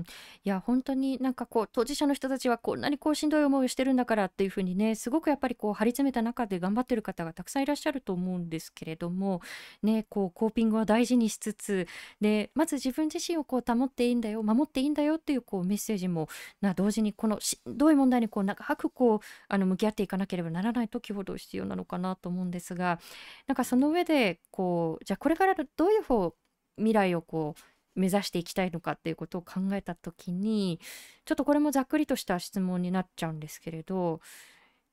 [0.00, 0.04] ん、
[0.44, 9.40] いや本当になんかこう当事者の人たちはこんなにこうしんどい思いをしてるんだからっていうふうにねすごくやっぱりこう張り詰めた中で頑張ってる方がたくさんいらっしゃると思うんですけれども
[9.82, 11.86] ねこうコーピングを大事にしつつ
[12.20, 16.28] でまず自分自身をこう保っていいんだよ守っていいんだよっていうこうメッセージも
[16.60, 23.00] な同時にこのしんどい問題にこう長くこうあの向き合っていかなければならない時ほど必要なのかなと思うんですが
[23.46, 26.34] なんかその上でこうじゃあこれからどういう方
[26.76, 30.80] 未来をこう目指していきたいのかっていうことを考えた時に
[31.24, 34.20] ちょっとこれもざっくりとした質問になっちゃうんですけれど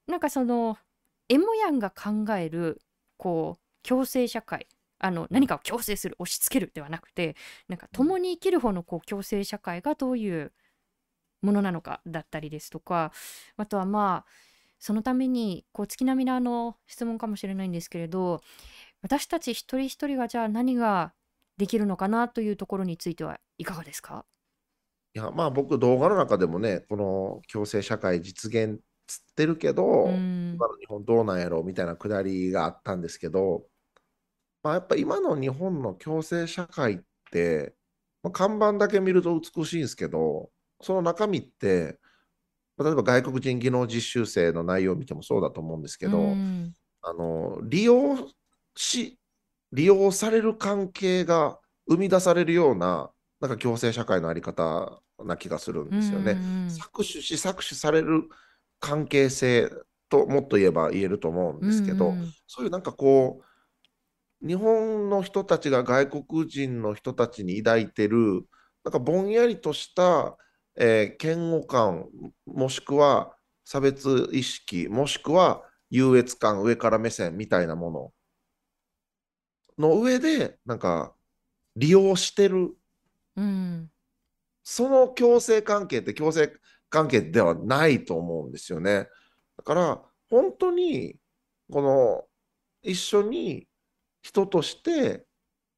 [0.08, 0.78] なんかその
[1.30, 2.82] エモヤンが考える
[3.18, 4.68] こう共生社会
[4.99, 7.36] あの何かを強制する押し付けるではなくて
[7.68, 10.52] なんか共に生きる方のこう共生社会がどういう
[11.41, 13.12] ものなのかだったりですとか
[13.58, 14.32] あとはまあ
[14.80, 18.41] そのためにこう月並みなあの質問かもしれないんですけれど
[19.02, 21.14] 私たち一人一人がじゃあ何が
[21.62, 24.26] できるのかなというところについてはいかがですか？
[25.14, 30.53] いや、まあ僕、動画の中でもね、この共生社会実現つってるけど、うん。
[30.55, 33.68] 今の日本どうなんやろみたいなくだりがあったんですけど、
[34.64, 36.99] まあ、やっぱ今の日本の共生社会っ
[37.32, 37.76] て、
[38.24, 40.49] まあ、看板だけ見ると美しいんですけど、
[40.82, 41.99] その中身って、
[42.76, 46.74] まあ例えば外国人技能実習生の内容を見てもそうだと思うんですけど、うん。
[47.03, 48.18] あの利用
[48.76, 49.20] し、
[49.72, 56.38] 利用される関係が生み出されるような、なんか共生社会のあり方な気がするんですよね。
[56.69, 58.30] 搾取し搾取される
[58.80, 59.72] 関係性
[60.09, 63.41] ともっと言えば言えると思うんですけど、うんうんそういうなんかこ
[64.43, 68.43] う日本の人たちが外国人の人たちに抱いてる
[68.84, 70.36] なんかぼんやりとした、
[70.78, 72.07] えー嫌悪感
[72.45, 78.11] もしくは差別意識もしくは優越感上から目線みたいなもの
[79.78, 81.15] の上でなんか
[81.76, 82.76] 利用してる
[83.36, 83.91] うん
[84.63, 86.53] その共生関係って共生
[86.89, 89.07] 関係ではないと思うんですよね。
[89.57, 91.15] だから本当に
[91.72, 92.26] この
[92.84, 93.67] 一緒に
[94.22, 95.26] 人として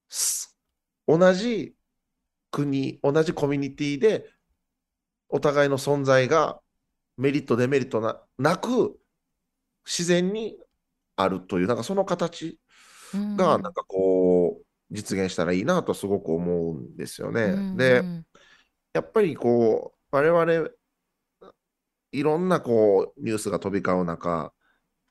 [0.09, 0.57] す
[1.07, 1.75] 同じ
[2.51, 4.29] 国同じコミュニティで
[5.29, 6.59] お互いの存在が
[7.17, 8.99] メリットデメリットななく
[9.85, 10.57] 自然に
[11.15, 12.57] あるというなんかその形うん
[13.37, 17.43] がなんかこう実現したらいいなとすごく思うんですよね。
[17.43, 18.25] うんでうん
[18.93, 20.69] やっぱりこう、我々、
[22.11, 24.53] いろんなこう、ニュースが飛び交う中、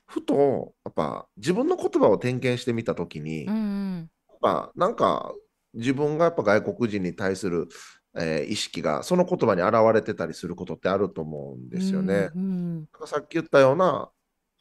[0.07, 5.32] ふと、やっぱ自分の言葉を点検してみたときに、やっうんうんぱなんか
[5.74, 7.68] 自分がやっぱ外国人に対する、
[8.16, 12.30] えー意識がその言葉に現れてたりすることってあると思うんですよね。
[12.34, 14.11] うんなんかさっき言ったような、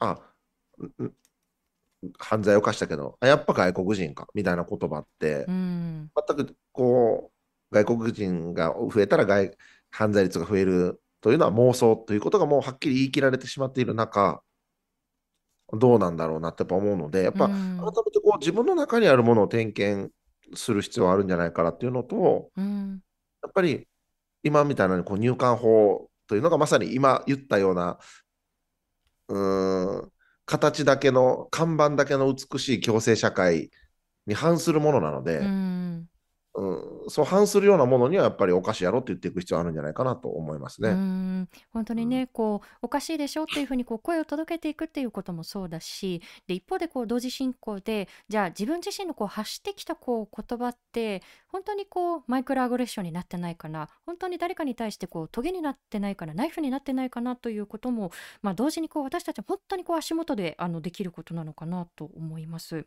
[0.00, 0.20] あ、
[2.18, 6.10] 犯罪を犯したけど、あやっぱ外国人か、みたいな言葉って、うん。
[6.28, 7.30] 全くこ
[7.72, 9.56] う外国人が増えたら外
[9.90, 14.42] 犯罪率が増えるというのは妄想ということがもうはっきり言い切られてしまっている中
[15.72, 17.76] どうなんだろうなってやっぱ思うのでやっぱ改うん。
[17.78, 20.12] めてこう自分の中にあるものを点検
[20.54, 23.00] する必要はあるんじゃないかなっていうのとうん。
[23.42, 23.86] やっぱり
[24.42, 27.98] 今みたいなこう入管法というのがまさに今言ったような
[29.28, 30.11] うーん
[30.46, 33.70] 形だけの看板だけの美しい共生社会
[34.26, 36.08] に反するものなので、うん。
[36.54, 40.92] うん、そう反するようなものにはやっぱりおかしいやろって言っていく必要あるんじゃないかなと思いますうね。
[40.92, 58.10] ん本当にね、こうおかしいでしょっていうふうにこう声を届けていくっていうこともそうだしで一方でこう同時進行でじゃあ自分自身のこう発してきたこう言葉って本当にこうマイクロアグレッションになってないかな本当に誰かに対してこうトゲになってないかなナイフになってないかなということも、
[58.42, 62.84] まあ、同時にこう私たちは本当にこう足元であのできることなのかなと思います。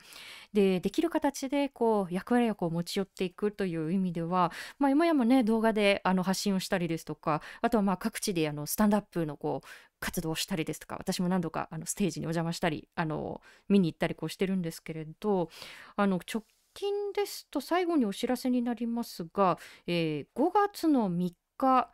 [0.53, 9.67] でできる形でこう役割をこう持ち寄っていくっという意味では、まあ、今やもね動画であの発信をしたりですとかあとはまあ各地であのスタンドアップのこう
[9.99, 15.49] 活動をしたりですとか私も何度かあのステージにお邪魔したりあの見に行ったりこうしてるんですけれど
[15.95, 16.43] あの直
[16.73, 21.89] 近ですと最後にお知らせになりますが、えー5月の3日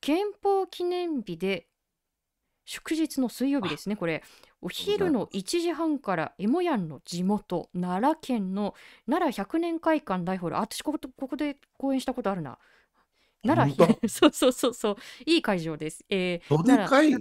[0.00, 1.66] 憲法記念日で
[2.64, 4.22] 祝日の水曜日ですねこれ。
[4.60, 8.74] お昼の1時半からエモヤンの地元奈良県の
[9.08, 10.56] 奈良100年会館大ホール。
[10.56, 12.58] あ私ここここで講演したことあるな。
[13.46, 14.96] 奈良本 そうそうそうそう。
[15.26, 17.14] いい会場です、えーどでかい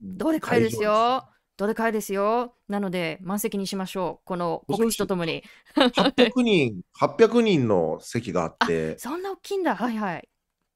[0.00, 1.28] どでかいですよ。
[1.56, 1.88] どでか？
[1.88, 2.54] いですよ。
[2.68, 4.26] なので満席にしましょう。
[4.26, 5.42] この告知とともに。
[5.74, 9.74] 800人、800人の席があって、そんな大きいんだ。
[9.74, 10.28] はいはい。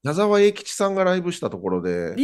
[0.03, 2.15] 矢沢永吉さんがライブしたところで、えー、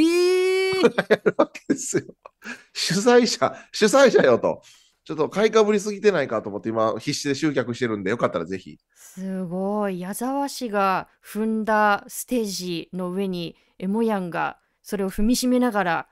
[1.09, 2.03] やるわけですよ。
[2.74, 4.61] 主催者、主催者よと。
[5.03, 8.78] ちょっと買いかぶりすぎてないかと思って今必死で集客してるんでよかったらぜひ。
[8.93, 16.07] すごい矢沢氏が踏んだステージの上にエモヤンがそれを踏みしめながら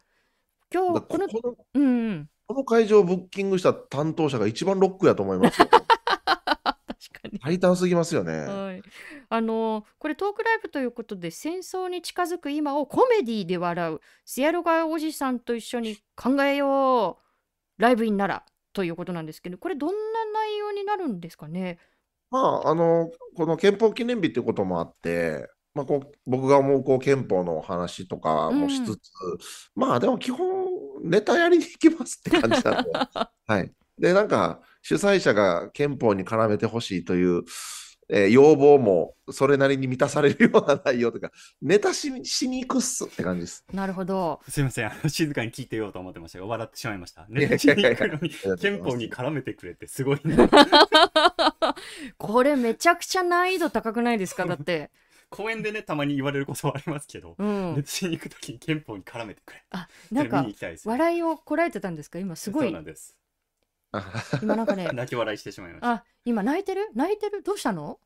[0.74, 5.60] 今だ日このこのうんうんこの会場をブッキングした担当者が一番ロックやと思います
[7.10, 7.40] かに。
[7.40, 8.40] 大胆すぎますよね。
[8.46, 8.82] はい、
[9.30, 14.02] あのこれトークライブということで戦争に近づく今をコメディで笑う。
[14.26, 17.20] シアロガおじさんと一緒に考えよ
[17.78, 17.82] う。
[17.82, 18.44] ライブインなら。
[18.74, 19.96] ということなんですけどこれどんな
[20.34, 21.80] 内容になるんですかね？
[22.30, 29.12] まあ、あの、この憲法記念日っていうこともあって、まあ、こう僕が思うこう憲法の話とかもしつつ、
[29.76, 30.68] まあでも基本
[31.04, 32.92] ネタやりに行きますって感じなんで、
[33.46, 33.72] はい。
[33.98, 37.44] で、なんか主催者が憲法に絡めてほしいという、
[38.08, 41.32] えー要望もそれなりに満たされるような内容というか、
[41.64, 43.66] ネタしにしに行くっすって感じです。
[43.74, 44.42] なるほど。
[44.48, 44.86] すいません。
[44.86, 47.26] あの静かに聞いてようと思ってましたが笑ってしまいました。
[47.30, 48.30] ネタしに行くのに
[48.60, 50.48] 憲法に絡めてくれてすごいな。
[52.20, 54.46] これめちゃくちゃ難易度高くないですか？
[54.46, 54.92] だって。
[55.32, 57.76] 公園でねたまに言われることはありますけど、うん。
[57.76, 59.64] ネタしに行くときに憲法に絡めてくれ。
[59.72, 60.54] あなんかね。
[60.86, 62.20] 笑いをこらえてたんですか？
[62.20, 63.18] 今すごそういなんです
[64.42, 65.92] 今なんかね泣き笑いしてしまいました。
[65.92, 66.90] あ今泣いてる？
[66.96, 67.44] 泣いてる？
[67.44, 68.00] どうしたの？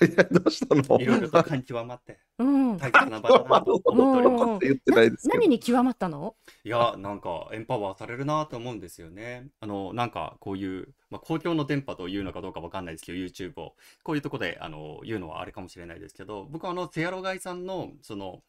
[0.00, 1.00] いやどうしたの？
[1.00, 2.78] いろいろと感極まってうん。
[2.78, 5.40] 大切な場所だなと思っておりますうんって言ってないですけど。
[5.40, 5.48] 何。
[5.48, 6.36] に極まったの？
[6.64, 9.48] いやなんかエンパワーされるなと思うんですよね。
[9.60, 13.74] あのなんかこういう、まあ、公共の電波というのかどうかわかんないですけど YouTube を。
[14.02, 18.42] こういうとこであの言うのはあれかもしれないですけど僕はあのセアロガイさんのその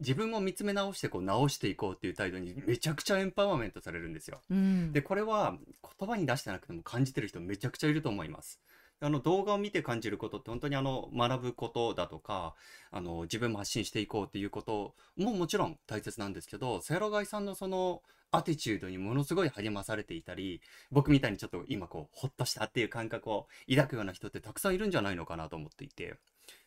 [0.00, 4.40] 自分を見つめ直してこう直していこうっていう態度にめちゃくちゃエンパワーメントされるんですよ。
[4.50, 4.92] うん。
[4.92, 5.56] でこれは
[5.98, 8.60] 言葉に出してなくても感じてる人めちゃくちゃいると思います。
[9.00, 12.54] あの動画を見て感じることって本当にあの学ぶことだとか
[12.90, 26.14] あの自分も発信していこうっていうことももちろん大切なんですけどセアロガイさんのそのアティチュードにものすごい励まされていたり僕みたいにちょっと今こうほっとしたっていう感覚を抱くような人ってたくさんいるんじゃないのかなと思っていて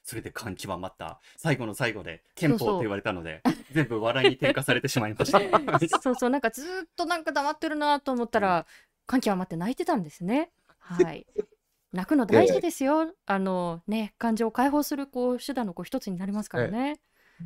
[0.04, 5.40] それで感極まった最後の最後で憲法そうそうと言われたので全部笑いに転化されてしまいました。
[6.02, 8.66] そうそうなんかずーっとなんか黙ってるなと思ったら
[9.06, 10.52] 感極まって泣いてたんですね。
[10.80, 11.26] はい。
[11.92, 13.14] 泣くの大事ですよ。
[13.26, 17.00] あのね感情を解放するこう手段のこう一つになりますからね。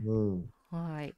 [0.06, 1.14] うんはい。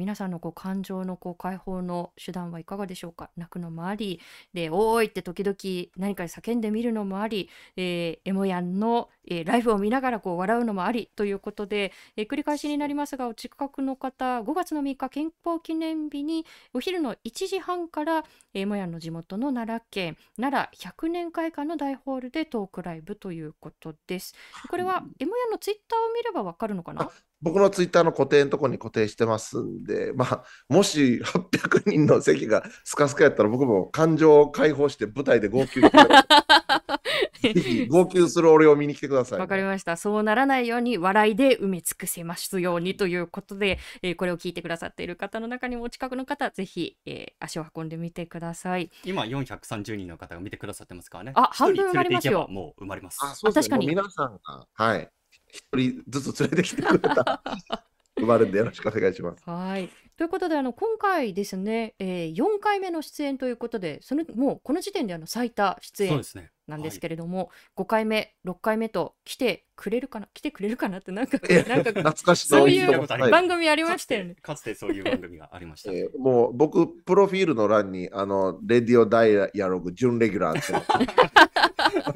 [0.00, 3.30] 皆さんのこう感情のこう解放の手段はいかがでしょうか？
[3.36, 4.18] 泣くのもあり
[4.54, 5.54] で「おーい!」って時々
[5.98, 18.24] 何かで叫んでみるのもあり、えーエモヤンの、えーライブを見ながらこう笑うのもありということで、えー繰り返しになりますがお近くの方5月の3日憲法記念日にお昼の1時半から
[18.54, 24.34] えーエモヤンの地元の奈良県奈良100年会館の大ホールでトークライブということです。
[24.70, 27.10] これはエモヤンのツイッターを見ればわかるのかな？
[27.42, 39.38] 僕のツイッターの固定のところに固定してますんで、まあ、もし800人の席がスカスカやったら僕も感情を解放して舞台で号泣してぜひ号泣する俺を見に来てください。
[39.38, 39.96] わかりました。
[39.96, 48.90] そうならないように笑いで埋め尽くせますようにということで、えーこれを聞いてくださっている方の中にもお近くの方、ぜひ、えー足を運んでみてください。
[49.04, 51.32] 今430人の方が見てくださってますからね。
[51.34, 53.18] あ半分埋まりますよもう埋まります。
[53.22, 53.78] あ、そうですね。
[53.78, 55.08] 皆さんが、はい、
[55.52, 57.42] 一人ずつ連れてきてくれたら、
[58.18, 59.42] 生まれるんでよろしくお願いします。
[59.48, 59.90] はい。
[60.16, 66.50] ということで、あの今回ですね、えー、4回目の出演ということで、そのもうこの時点であの最多出演そうですね。
[66.66, 74.36] なんですけれども、5回目、6回目と来てくれるかな、来てくれるかなってなんかえなんか懐かしそういう番組ありましたよね。
[74.40, 75.90] かつてそういう番組がありました。
[75.90, 80.78] えーもう僕、プロフィールの欄に、あの、レディオダイヤログ準レギュラーっていう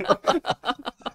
[0.03, 0.74] の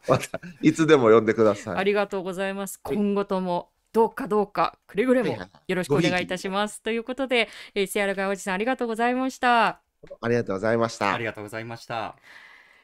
[0.10, 1.78] また、いつでも呼んでください。
[1.78, 2.80] ありがとうございます。
[2.84, 5.36] はい今後ともどうかどうかくれぐれも
[5.68, 6.82] よろしくお願いいたします。
[6.82, 9.82] ということで、えー、セアラガおじさんありがとうございました。
[10.22, 11.26] ありがとうございましたあり。
[11.26, 12.16] がとうございました。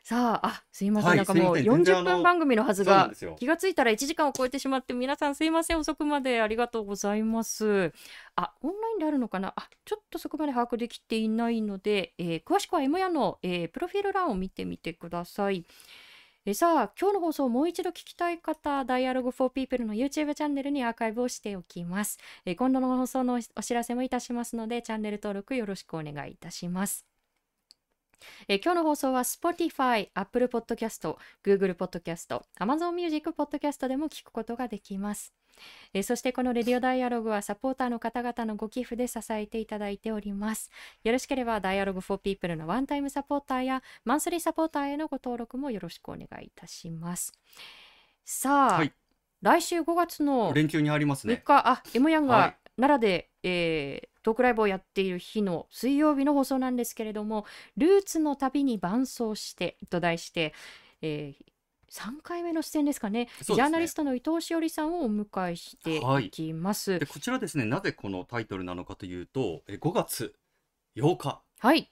[0.03, 1.09] さあ、あ、すいません。
[1.09, 7.91] はいなんかもうすいません全然40あの分番組のはずが気がついたら1時間を超えてしまって皆さんすいません遅くまでありがとうございます。
[8.35, 9.53] あ、オンラインであるのかな？
[9.55, 15.65] あ、ちょっとそこまで把握できていないので、えー詳しくは M やの、えープロフィール欄を見てみてください。
[16.47, 22.19] えさあ、今日の放送をもう一度聞きたい方、Dialogue for People の YouTube チャンネルにアーカイブをしておきます。
[22.45, 27.03] え今度の放送のお知らせもいたしますので、チャンネル登録よろしくお願いいたします。
[28.47, 35.33] え今日の放送は Spotify、Apple Podcast、Google Podcast、Amazon Music Podcast でも聞くことができます。
[35.93, 40.69] えーそしてこのレディオダイアログはサポーターの方々のご寄付で支えていただいております。
[41.03, 47.33] よろしければ Dialogue for People のワンタイムサポーターやマンスリーサポーターへのご登録もよろしくお願いいたします。
[48.25, 48.93] さあ、はい
[49.41, 51.43] 来週5月の連休に入ります3ね。
[51.45, 57.45] 日、あ、エモヤンがはい奈良で、えートークライブをやっている日の水曜日の放送なんですけれども、
[57.77, 60.51] ルーツの旅に伴走してと題して、
[61.03, 61.35] え
[61.91, 63.25] 3回目の出演ですかね。
[63.25, 63.29] ね。
[63.41, 66.31] ジャーナリストの伊藤詩織さんをお迎えしてい。
[66.31, 66.99] きます。
[66.99, 70.35] でこちらですねなぜこのタイトルなのかというとえ5月
[70.95, 71.41] 8日。
[71.59, 71.91] はい、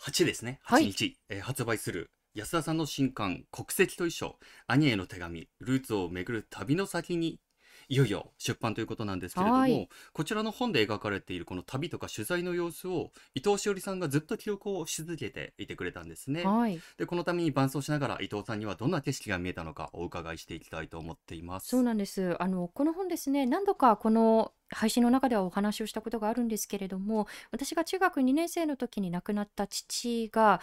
[0.00, 0.60] 8ですね。
[0.66, 0.86] 8はい。
[0.92, 7.40] 日、えー発売する安田さんの新刊「国籍と遺書兄への手紙ルーツを巡る旅の先に」
[7.88, 16.44] いよいよ出版ということなんですけれども、はいこちらの本で描かれているこの旅とか取材の様子を伊藤詩織さんがずっと記録をし続けていてくれたんですね。
[16.44, 21.68] はい、でこのために伴走しながら伊藤さんにはどんな景色が見えたのかお伺いしていきたいと思っています。
[21.68, 22.40] そうなんです。
[22.40, 30.60] あのこの本ですね、何度かこの配信の中ではお話をしたことがあるんですけれども、私が中学2年生の時に亡くなった父が、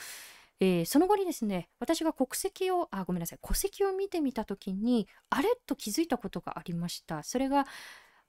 [0.62, 5.49] えーその後にですね、私が国籍を、あ、ごめんなさい、戸籍を見てみた時に、あれ？
[5.66, 7.24] と気づいたことがありました。
[7.24, 7.66] それが、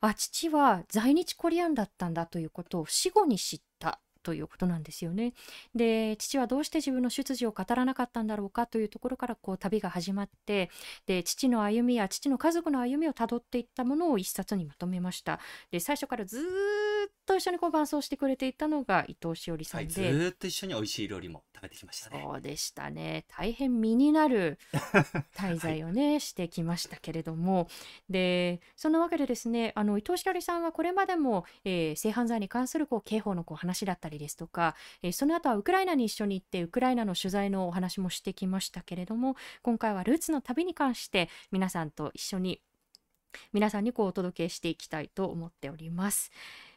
[0.00, 4.00] あ、父は在日コリアンだったんだということを死後に知った。
[4.24, 5.32] ということなんですよね。
[5.74, 10.70] で父はどうして自分の出自を語らなかったんだろうかというところからこう旅が始まって
[11.06, 15.40] で父の歩みや父の家族の歩みをたどっていったものを一冊にまとめました
[15.72, 16.42] で最初からずー
[17.08, 22.22] っと一緒にこう伴走してくれていたのが伊藤詩織さはい、んで、ずーっと一緒に美味しい料理も食べてきましたね。
[22.24, 24.58] そうでしたね大変身になる
[25.34, 27.68] 滞在をね、してきましたけれども
[28.10, 42.60] でそんなわけでですねあの伊藤詩織さんはこれまでも、えー性犯罪に関するこう刑法のこう話だったりですとか、えーその後はウクライナに一緒に行ってウクライナの取材のお話もしてきましたけれども今回はルーツの旅に関して皆さんと一緒に
[43.52, 46.30] 皆さんにこうお届けしていきたいと思っております。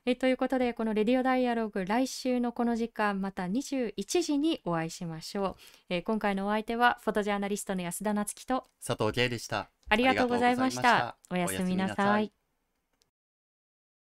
[0.07, 5.55] えということでこの「レディオダイアログ」来週のこの時間また21時にお会いしましょう。
[5.89, 9.71] えー今回のお相手はフォトジャーナリストの安田夏樹と佐藤圭でした。
[9.89, 11.17] ありがとうございました。
[11.31, 12.31] おおやすみなさい。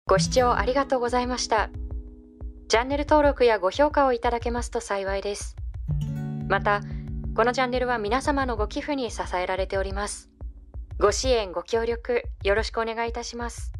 [0.06, 1.70] ご視聴ありがとうございました。
[2.70, 5.58] チャンネル登録やご評価をいただけますと幸いです。
[6.48, 6.82] また、
[7.36, 10.30] このチャンネルは皆様のご寄付に支えられております。
[11.00, 13.74] ご支援、ご協力、よろしくお願いいたします。